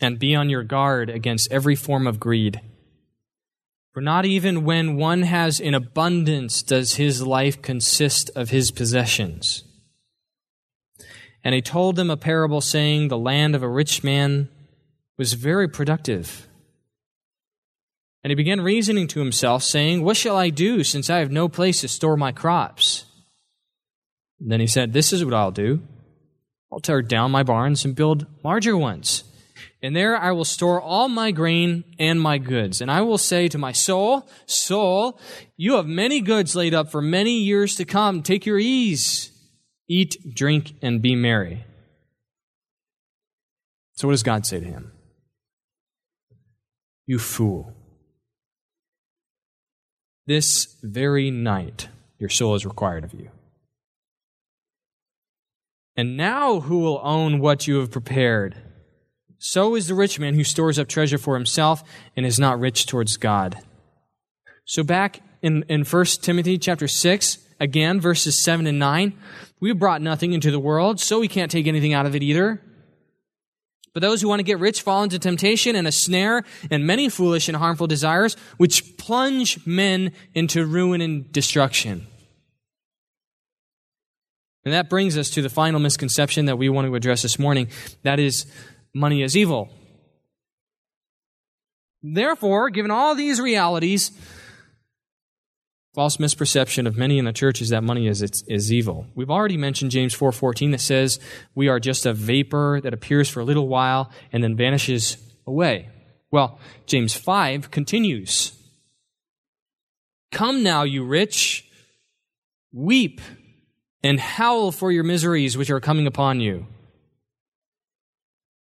[0.00, 2.62] and be on your guard against every form of greed.
[3.92, 9.64] For not even when one has in abundance does his life consist of his possessions.
[11.44, 14.48] And he told them a parable saying, The land of a rich man
[15.20, 16.48] was very productive.
[18.24, 21.46] And he began reasoning to himself, saying, What shall I do, since I have no
[21.46, 23.04] place to store my crops?
[24.40, 25.82] And then he said, This is what I'll do.
[26.72, 29.24] I'll tear down my barns and build larger ones.
[29.82, 32.80] And there I will store all my grain and my goods.
[32.80, 35.20] And I will say to my soul, Soul,
[35.58, 38.22] you have many goods laid up for many years to come.
[38.22, 39.32] Take your ease.
[39.86, 41.66] Eat, drink, and be merry.
[43.92, 44.92] So, what does God say to him?
[47.10, 47.72] You fool.
[50.28, 51.88] This very night,
[52.20, 53.30] your soul is required of you.
[55.96, 58.54] And now, who will own what you have prepared?
[59.38, 61.82] So is the rich man who stores up treasure for himself
[62.16, 63.58] and is not rich towards God.
[64.64, 69.18] So, back in, in 1 Timothy chapter 6, again, verses 7 and 9,
[69.58, 72.62] we brought nothing into the world, so we can't take anything out of it either.
[73.92, 77.08] But those who want to get rich fall into temptation and a snare and many
[77.08, 82.06] foolish and harmful desires, which plunge men into ruin and destruction.
[84.64, 87.68] And that brings us to the final misconception that we want to address this morning.
[88.02, 88.46] That is,
[88.94, 89.70] money is evil.
[92.02, 94.10] Therefore, given all these realities,
[95.94, 99.06] false misperception of many in the church is that money is, is evil.
[99.14, 101.18] We've already mentioned James 4.14 that says
[101.54, 105.16] we are just a vapor that appears for a little while and then vanishes
[105.46, 105.88] away.
[106.30, 108.52] Well, James 5 continues.
[110.30, 111.68] Come now, you rich,
[112.72, 113.20] weep
[114.02, 116.66] and howl for your miseries which are coming upon you.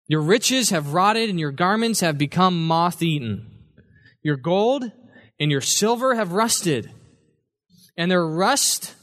[0.07, 3.47] Your riches have rotted and your garments have become moth eaten.
[4.23, 4.91] Your gold
[5.39, 6.91] and your silver have rusted,
[7.99, 8.95] and their rust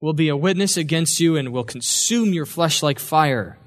[0.00, 3.58] will be a witness against you and will consume your flesh like fire.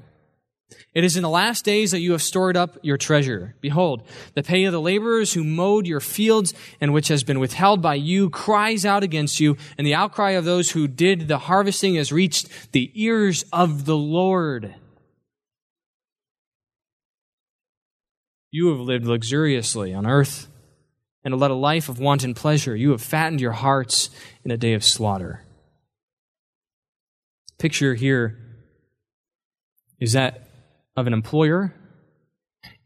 [0.94, 3.56] It is in the last days that you have stored up your treasure.
[3.62, 4.02] Behold,
[4.34, 7.96] the pay of the laborers who mowed your fields and which has been withheld by
[7.96, 12.12] you cries out against you, and the outcry of those who did the harvesting has
[12.12, 14.74] reached the ears of the Lord.
[18.52, 20.48] You have lived luxuriously on earth
[21.34, 22.74] and led a life of wanton pleasure.
[22.74, 24.10] You have fattened your hearts
[24.46, 25.44] in a day of slaughter.
[27.58, 28.40] Picture here
[30.00, 30.48] is that
[30.96, 31.74] of an employer,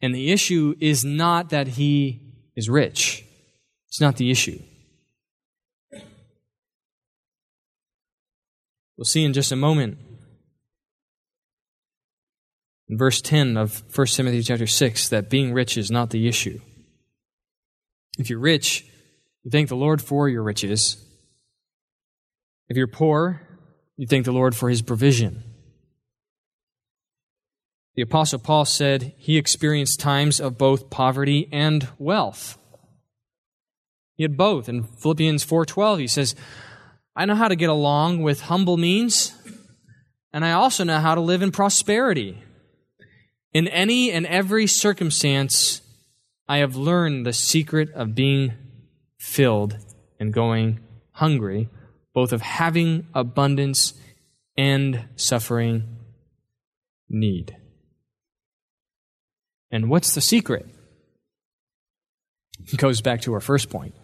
[0.02, 2.20] and the issue is not that he
[2.56, 3.24] is rich.
[3.90, 4.60] It's not the issue.
[8.98, 10.00] We'll see in just a moment.
[12.90, 16.60] In verse 10 of 1 Timothy chapter 6, that being rich is not the issue.
[18.22, 18.86] If you're rich,
[19.44, 21.04] you thank the Lord for your riches.
[22.70, 23.42] If you're poor,
[23.98, 25.44] you thank the Lord for his provision.
[27.96, 32.60] The apostle Paul said he experienced times of both poverty and wealth.
[34.14, 34.70] He had both.
[34.70, 36.36] In Philippians 4:12 he says,
[37.16, 39.34] "I know how to get along with humble means,
[40.32, 42.38] and I also know how to live in prosperity.
[43.52, 45.82] In any and every circumstance,
[46.52, 48.52] I have learned the secret of being
[49.18, 49.78] filled
[50.20, 50.82] and going
[51.14, 51.70] hungry,
[52.14, 53.94] both of having abundance
[54.58, 55.96] and suffering
[57.08, 57.56] need."
[59.72, 60.66] And what's the secret?
[62.68, 63.96] He goes back to our first point.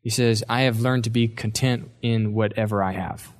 [0.00, 3.34] He says, I have learned to be content in whatever I have.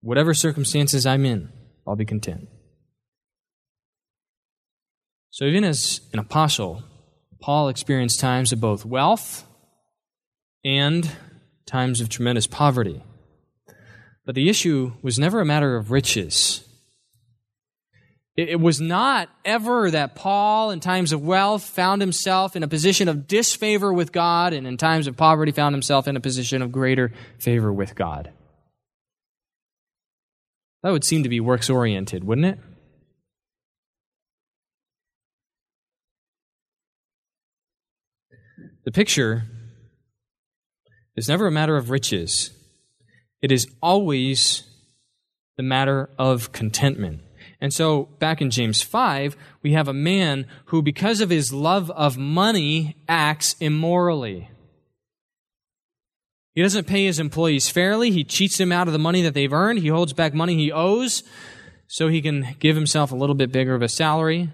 [0.00, 1.52] Whatever circumstances I'm in,
[1.86, 2.48] I'll be content.
[5.32, 6.82] So, even as an apostle,
[7.40, 9.46] Paul experienced times of both wealth
[10.62, 11.10] and
[11.64, 13.02] times of tremendous poverty.
[14.26, 16.68] But the issue was never a matter of riches.
[18.36, 23.08] It was not ever that Paul, in times of wealth, found himself in a position
[23.08, 26.72] of disfavor with God, and in times of poverty, found himself in a position of
[26.72, 28.32] greater favor with God.
[30.82, 32.58] That would seem to be works oriented, wouldn't it?
[38.84, 39.44] The picture
[41.14, 42.50] is never a matter of riches,
[43.40, 44.64] it is always
[45.56, 47.20] the matter of contentment.
[47.60, 51.90] And so, back in James 5, we have a man who, because of his love
[51.92, 54.48] of money, acts immorally.
[56.54, 58.10] He doesn't pay his employees fairly.
[58.10, 59.78] He cheats them out of the money that they've earned.
[59.78, 61.22] He holds back money he owes
[61.86, 64.50] so he can give himself a little bit bigger of a salary.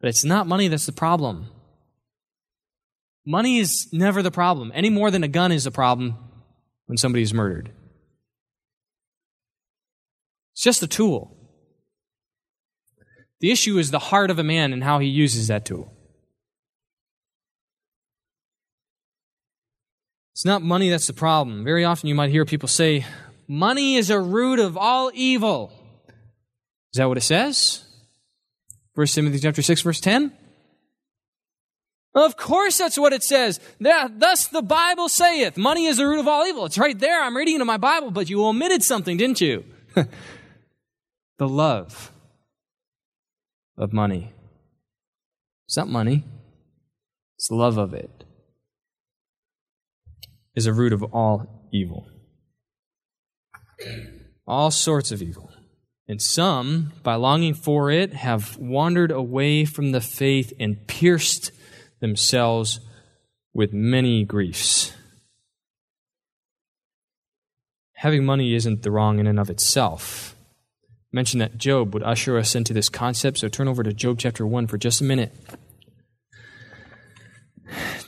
[0.00, 1.48] But it's not money that's the problem.
[3.26, 6.16] Money is never the problem, any more than a gun is a problem
[6.86, 7.72] when somebody is murdered.
[10.52, 11.36] It's just a tool.
[13.40, 15.92] The issue is the heart of a man and how he uses that tool.
[20.32, 21.64] It's not money that's the problem.
[21.64, 23.04] Very often you might hear people say,
[23.48, 25.72] Money is a root of all evil.
[26.92, 27.84] Is that what it says?
[28.94, 30.32] 1 Timothy chapter 6, verse 10?
[32.16, 33.60] Of course that's what it says.
[33.78, 36.64] Thus the Bible saith, money is the root of all evil.
[36.64, 37.22] It's right there.
[37.22, 39.64] I'm reading it in my Bible, but you omitted something, didn't you?
[39.94, 42.10] the love
[43.76, 44.32] of money.
[45.66, 46.24] It's not money,
[47.36, 48.24] it's the love of it.
[50.54, 52.08] Is a root of all evil.
[54.46, 55.50] All sorts of evil.
[56.08, 61.50] And some, by longing for it, have wandered away from the faith and pierced
[62.00, 62.80] themselves
[63.52, 64.92] with many griefs.
[67.94, 70.36] Having money isn't the wrong in and of itself
[71.16, 74.46] mentioned that Job would usher us into this concept, so turn over to Job chapter
[74.46, 75.32] 1 for just a minute.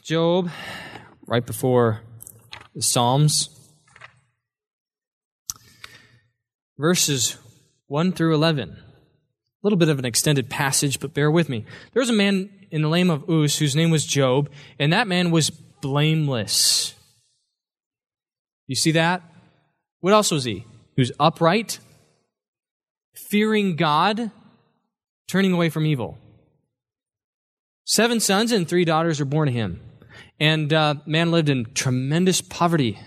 [0.02, 0.50] Job,
[1.26, 2.02] right before
[2.74, 3.48] the Psalms,
[6.76, 7.38] verses
[7.86, 8.70] 1 through 11.
[8.70, 8.76] A
[9.62, 11.64] little bit of an extended passage, but bear with me.
[11.94, 15.08] There was a man in the name of Uz whose name was Job, and that
[15.08, 16.94] man was blameless.
[18.66, 19.22] You see that?
[20.00, 20.64] What else was he?
[20.96, 21.78] He was upright,
[23.30, 24.30] fearing God,
[25.28, 26.18] turning away from evil.
[27.84, 29.80] Seven sons and three daughters were born to him.
[30.38, 32.98] And uh, man lived in tremendous poverty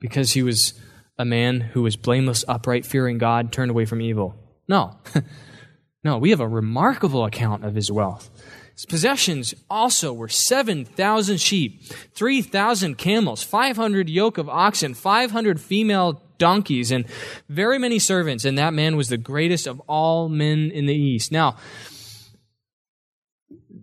[0.00, 0.74] because he was
[1.18, 4.34] a man who was blameless, upright, fearing God, turned away from evil.
[4.66, 4.96] No.
[6.04, 8.30] no, we have a remarkable account of his wealth.
[8.74, 16.90] His possessions also were 7,000 sheep, 3,000 camels, 500 yoke of oxen, 500 female donkeys,
[16.90, 17.06] and
[17.48, 18.44] very many servants.
[18.44, 21.30] And that man was the greatest of all men in the East.
[21.30, 21.56] Now,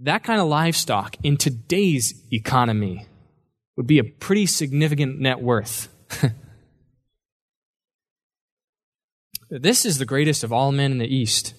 [0.02, 3.06] that kind of livestock in today's economy
[3.76, 5.88] would be a pretty significant net worth.
[9.50, 11.54] this is the greatest of all men in the East.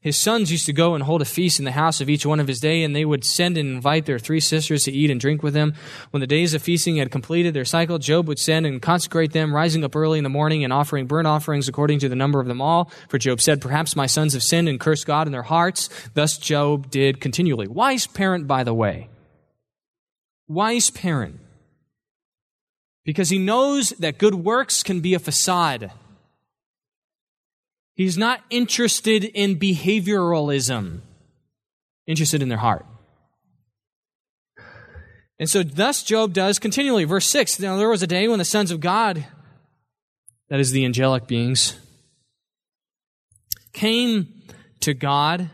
[0.00, 2.40] His sons used to go and hold a feast in the house of each one
[2.40, 5.18] of his day, and they would send and invite their three sisters to eat and
[5.18, 5.74] drink with them.
[6.10, 9.54] When the days of feasting had completed their cycle, Job would send and consecrate them,
[9.54, 12.48] rising up early in the morning and offering burnt offerings according to the number of
[12.48, 12.90] them all.
[13.08, 15.88] For Job said, Perhaps my sons have sinned and cursed God in their hearts.
[16.12, 17.66] Thus Job did continually.
[17.66, 19.08] Wise parent, by the way.
[20.48, 21.38] Wise parent.
[23.04, 25.92] Because he knows that good works can be a facade
[27.94, 31.00] He's not interested in behavioralism,
[32.06, 32.86] interested in their heart.
[35.38, 37.04] And so, thus, Job does continually.
[37.04, 39.26] Verse 6 Now, there was a day when the sons of God,
[40.48, 41.78] that is, the angelic beings,
[43.72, 44.42] came
[44.80, 45.50] to God,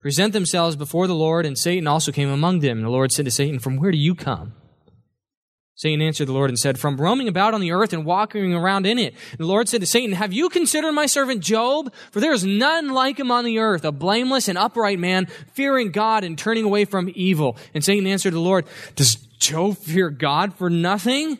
[0.00, 2.78] present themselves before the Lord, and Satan also came among them.
[2.78, 4.54] And the Lord said to Satan, From where do you come?
[5.78, 8.84] Satan answered the Lord and said, From roaming about on the earth and walking around
[8.84, 9.14] in it.
[9.30, 11.94] And the Lord said to Satan, Have you considered my servant Job?
[12.10, 15.92] For there is none like him on the earth, a blameless and upright man, fearing
[15.92, 17.56] God and turning away from evil.
[17.74, 18.66] And Satan answered the Lord,
[18.96, 21.38] Does Job fear God for nothing?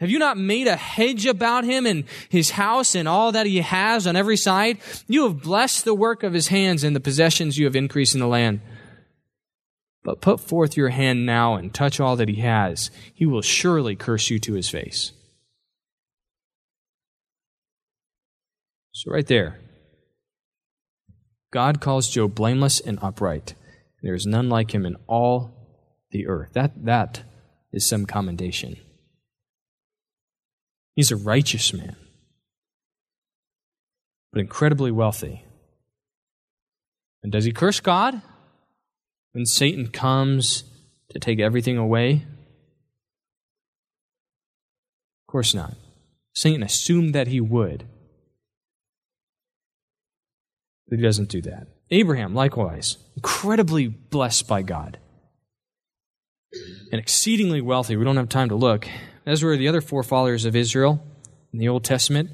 [0.00, 3.58] Have you not made a hedge about him and his house and all that he
[3.58, 4.78] has on every side?
[5.06, 8.20] You have blessed the work of his hands and the possessions you have increased in
[8.20, 8.60] the land.
[10.08, 12.90] But put forth your hand now and touch all that he has.
[13.12, 15.12] He will surely curse you to his face.
[18.92, 19.60] So, right there,
[21.52, 23.54] God calls Job blameless and upright.
[24.02, 25.52] There is none like him in all
[26.10, 26.54] the earth.
[26.54, 27.24] That, that
[27.70, 28.78] is some commendation.
[30.94, 31.96] He's a righteous man,
[34.32, 35.44] but incredibly wealthy.
[37.22, 38.22] And does he curse God?
[39.32, 40.64] When Satan comes
[41.10, 42.26] to take everything away?
[45.22, 45.74] Of course not.
[46.34, 47.84] Satan assumed that he would.
[50.88, 51.66] But he doesn't do that.
[51.90, 54.98] Abraham, likewise, incredibly blessed by God
[56.92, 57.96] and exceedingly wealthy.
[57.96, 58.88] We don't have time to look,
[59.26, 61.02] as were the other forefathers of Israel
[61.52, 62.30] in the Old Testament.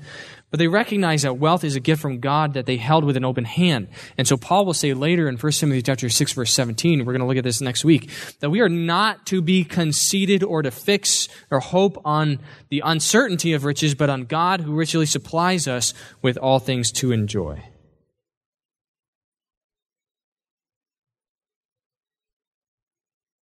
[0.55, 3.25] But they recognize that wealth is a gift from God that they held with an
[3.25, 3.89] open hand.
[4.17, 7.23] And so Paul will say later in 1 Timothy chapter 6 verse 17, we're going
[7.23, 10.71] to look at this next week, that we are not to be conceited or to
[10.71, 12.39] fix or hope on
[12.69, 15.93] the uncertainty of riches, but on God who richly supplies us
[16.23, 17.61] with all things to enjoy.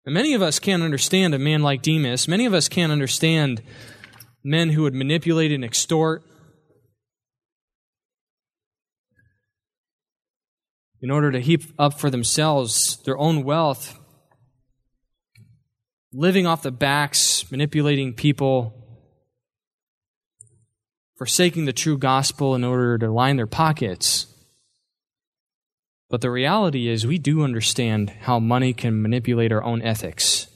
[0.04, 2.28] And many of us can't understand a man like Demas.
[2.28, 3.62] Many of us can't understand
[4.44, 6.26] men who would manipulate and extort
[11.02, 13.98] in order to heap up for themselves their own wealth,
[16.12, 18.74] living off the backs, manipulating people,
[21.18, 24.26] forsaking the true gospel in order to line their pockets.
[26.10, 30.48] But the reality is, we do understand how money can manipulate our own ethics,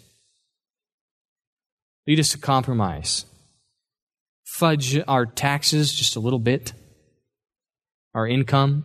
[2.08, 3.26] lead us to compromise,
[4.46, 6.74] fudge our taxes just a little bit,
[8.16, 8.84] our income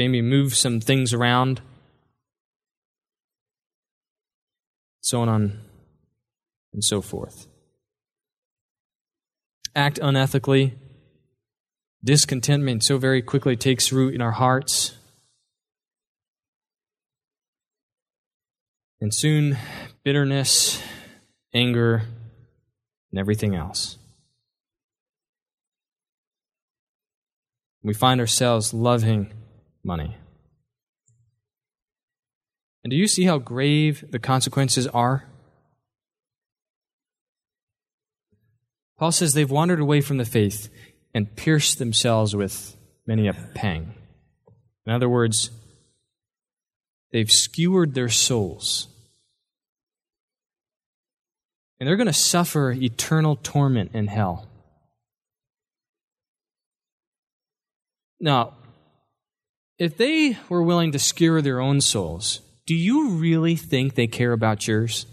[0.00, 1.60] maybe move some things around,
[5.02, 5.60] so on
[6.72, 7.46] and so forth.
[9.76, 10.72] Act unethically.
[12.02, 14.96] Discontentment so very quickly takes root in our hearts.
[19.02, 19.58] And soon,
[20.02, 20.82] bitterness,
[21.52, 22.04] anger,
[23.12, 23.98] and everything else.
[27.82, 29.32] We find ourselves loving
[29.82, 30.16] money.
[32.82, 35.26] And do you see how grave the consequences are?
[38.98, 40.68] Paul says they've wandered away from the faith
[41.14, 42.76] and pierced themselves with
[43.06, 43.94] many a pang.
[44.86, 45.50] In other words,
[47.12, 48.88] they've skewered their souls.
[51.78, 54.48] And they're going to suffer eternal torment in hell.
[58.20, 58.54] Now,
[59.80, 64.32] if they were willing to skewer their own souls, do you really think they care
[64.32, 65.06] about yours?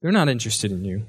[0.00, 1.06] They're not interested in you.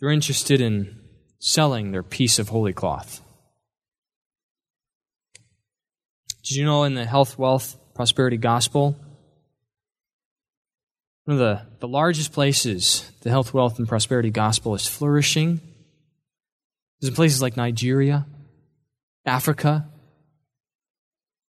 [0.00, 0.98] They're interested in
[1.38, 3.20] selling their piece of holy cloth.
[6.42, 8.96] Did you know in the health, wealth, prosperity gospel,
[11.28, 15.60] one of the, the largest places the health, wealth, and prosperity gospel is flourishing
[17.02, 18.24] is in places like Nigeria,
[19.26, 19.86] Africa,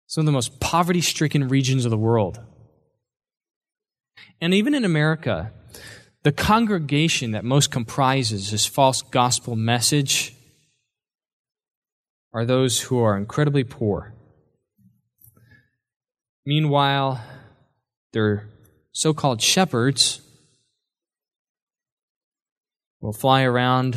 [0.06, 2.40] some of the most poverty stricken regions of the world.
[4.40, 5.52] And even in America,
[6.22, 10.34] the congregation that most comprises this false gospel message
[12.32, 14.14] are those who are incredibly poor.
[16.46, 17.20] Meanwhile,
[18.14, 18.48] their
[18.96, 20.22] so called shepherds
[23.02, 23.94] will fly around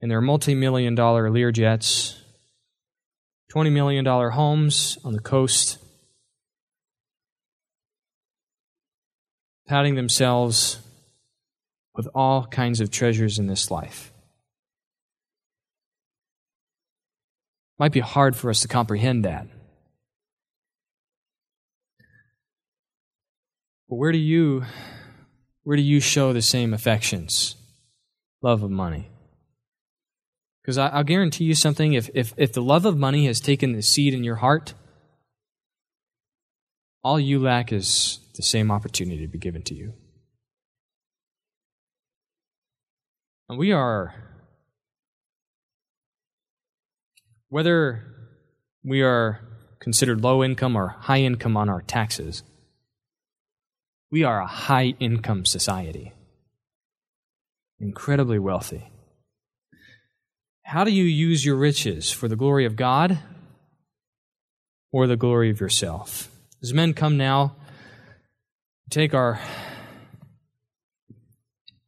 [0.00, 2.20] in their multi million dollar Lear jets,
[3.54, 5.78] $20 million homes on the coast,
[9.68, 10.80] patting themselves
[11.94, 14.12] with all kinds of treasures in this life.
[17.78, 19.46] Might be hard for us to comprehend that.
[23.88, 24.64] But where do you
[25.62, 27.56] where do you show the same affections?
[28.40, 29.10] Love of money.
[30.62, 33.82] Because I'll guarantee you something if, if, if the love of money has taken the
[33.82, 34.74] seed in your heart,
[37.04, 39.94] all you lack is the same opportunity to be given to you.
[43.48, 44.14] And we are,
[47.48, 48.04] whether
[48.84, 49.40] we are
[49.78, 52.42] considered low income or high income on our taxes,
[54.10, 56.12] we are a high income society,
[57.78, 58.88] incredibly wealthy.
[60.62, 62.10] How do you use your riches?
[62.10, 63.18] For the glory of God
[64.92, 66.30] or the glory of yourself?
[66.62, 67.54] As men come now,
[68.90, 69.40] take our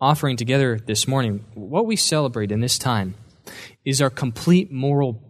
[0.00, 3.14] offering together this morning, what we celebrate in this time
[3.84, 5.20] is our complete moral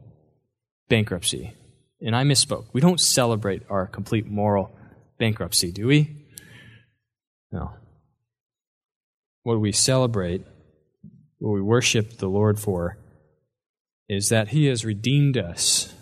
[0.88, 1.54] bankruptcy.
[2.00, 2.66] And I misspoke.
[2.72, 4.76] We don't celebrate our complete moral
[5.18, 6.17] bankruptcy, do we?
[7.50, 7.72] No.
[9.42, 10.44] What we celebrate,
[11.38, 12.98] what we worship the Lord for,
[14.08, 15.94] is that He has redeemed us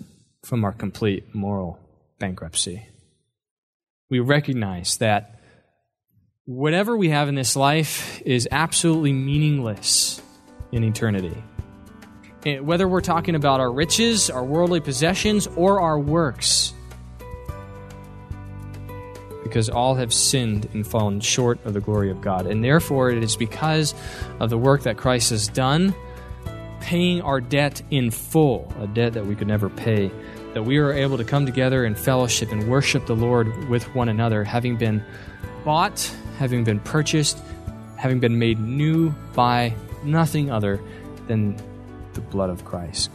[0.44, 1.78] from our complete moral
[2.18, 2.86] bankruptcy.
[4.09, 5.40] We recognize that
[6.44, 10.22] whatever we have in this life is absolutely meaningless
[10.70, 11.42] in eternity.
[12.44, 16.72] Eh, whether we're talking about our riches, our worldly possessions, or our works,
[19.47, 22.47] because all have sinned and fallen short of the glory of God.
[22.47, 23.94] And therefore, it is because
[24.40, 25.94] of the work that Christ has done
[26.80, 30.11] paying our debt in full, a debt that we could never pay,
[30.55, 34.09] that we are able to come together in fellowship and worship the Lord with one
[34.09, 35.05] another, having been
[35.64, 36.01] bought,
[36.38, 37.38] having been purchased,
[37.97, 39.74] having been made new by
[40.05, 40.80] nothing other
[41.26, 41.57] than
[42.14, 43.11] the blood of Christ.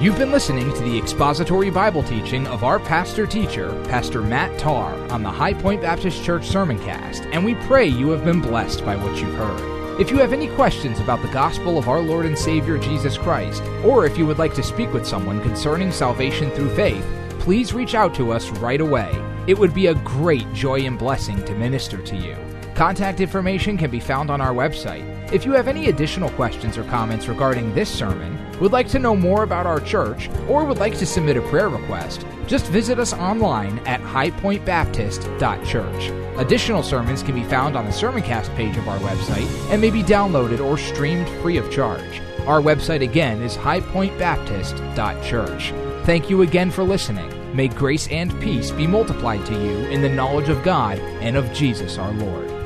[0.00, 4.94] You've been listening to the expository Bible teaching of our pastor teacher, Pastor Matt Tarr,
[5.12, 8.96] on the High Point Baptist Church Sermoncast, and we pray you have been blessed by
[8.96, 10.00] what you've heard.
[10.00, 13.62] If you have any questions about the gospel of our Lord and Savior Jesus Christ,
[13.84, 17.04] or if you would like to speak with someone concerning salvation through faith,
[17.38, 19.12] please reach out to us right away.
[19.46, 22.38] It would be a great joy and blessing to minister to you.
[22.80, 25.04] Contact information can be found on our website.
[25.34, 29.14] If you have any additional questions or comments regarding this sermon, would like to know
[29.14, 33.12] more about our church, or would like to submit a prayer request, just visit us
[33.12, 36.38] online at highpointbaptist.church.
[36.38, 40.02] Additional sermons can be found on the Sermoncast page of our website and may be
[40.02, 42.22] downloaded or streamed free of charge.
[42.46, 45.74] Our website again is highpointbaptist.church.
[46.06, 47.54] Thank you again for listening.
[47.54, 51.52] May grace and peace be multiplied to you in the knowledge of God and of
[51.52, 52.59] Jesus our Lord.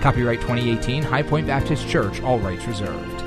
[0.00, 3.17] Copyright 2018 High Point Baptist Church, all rights reserved.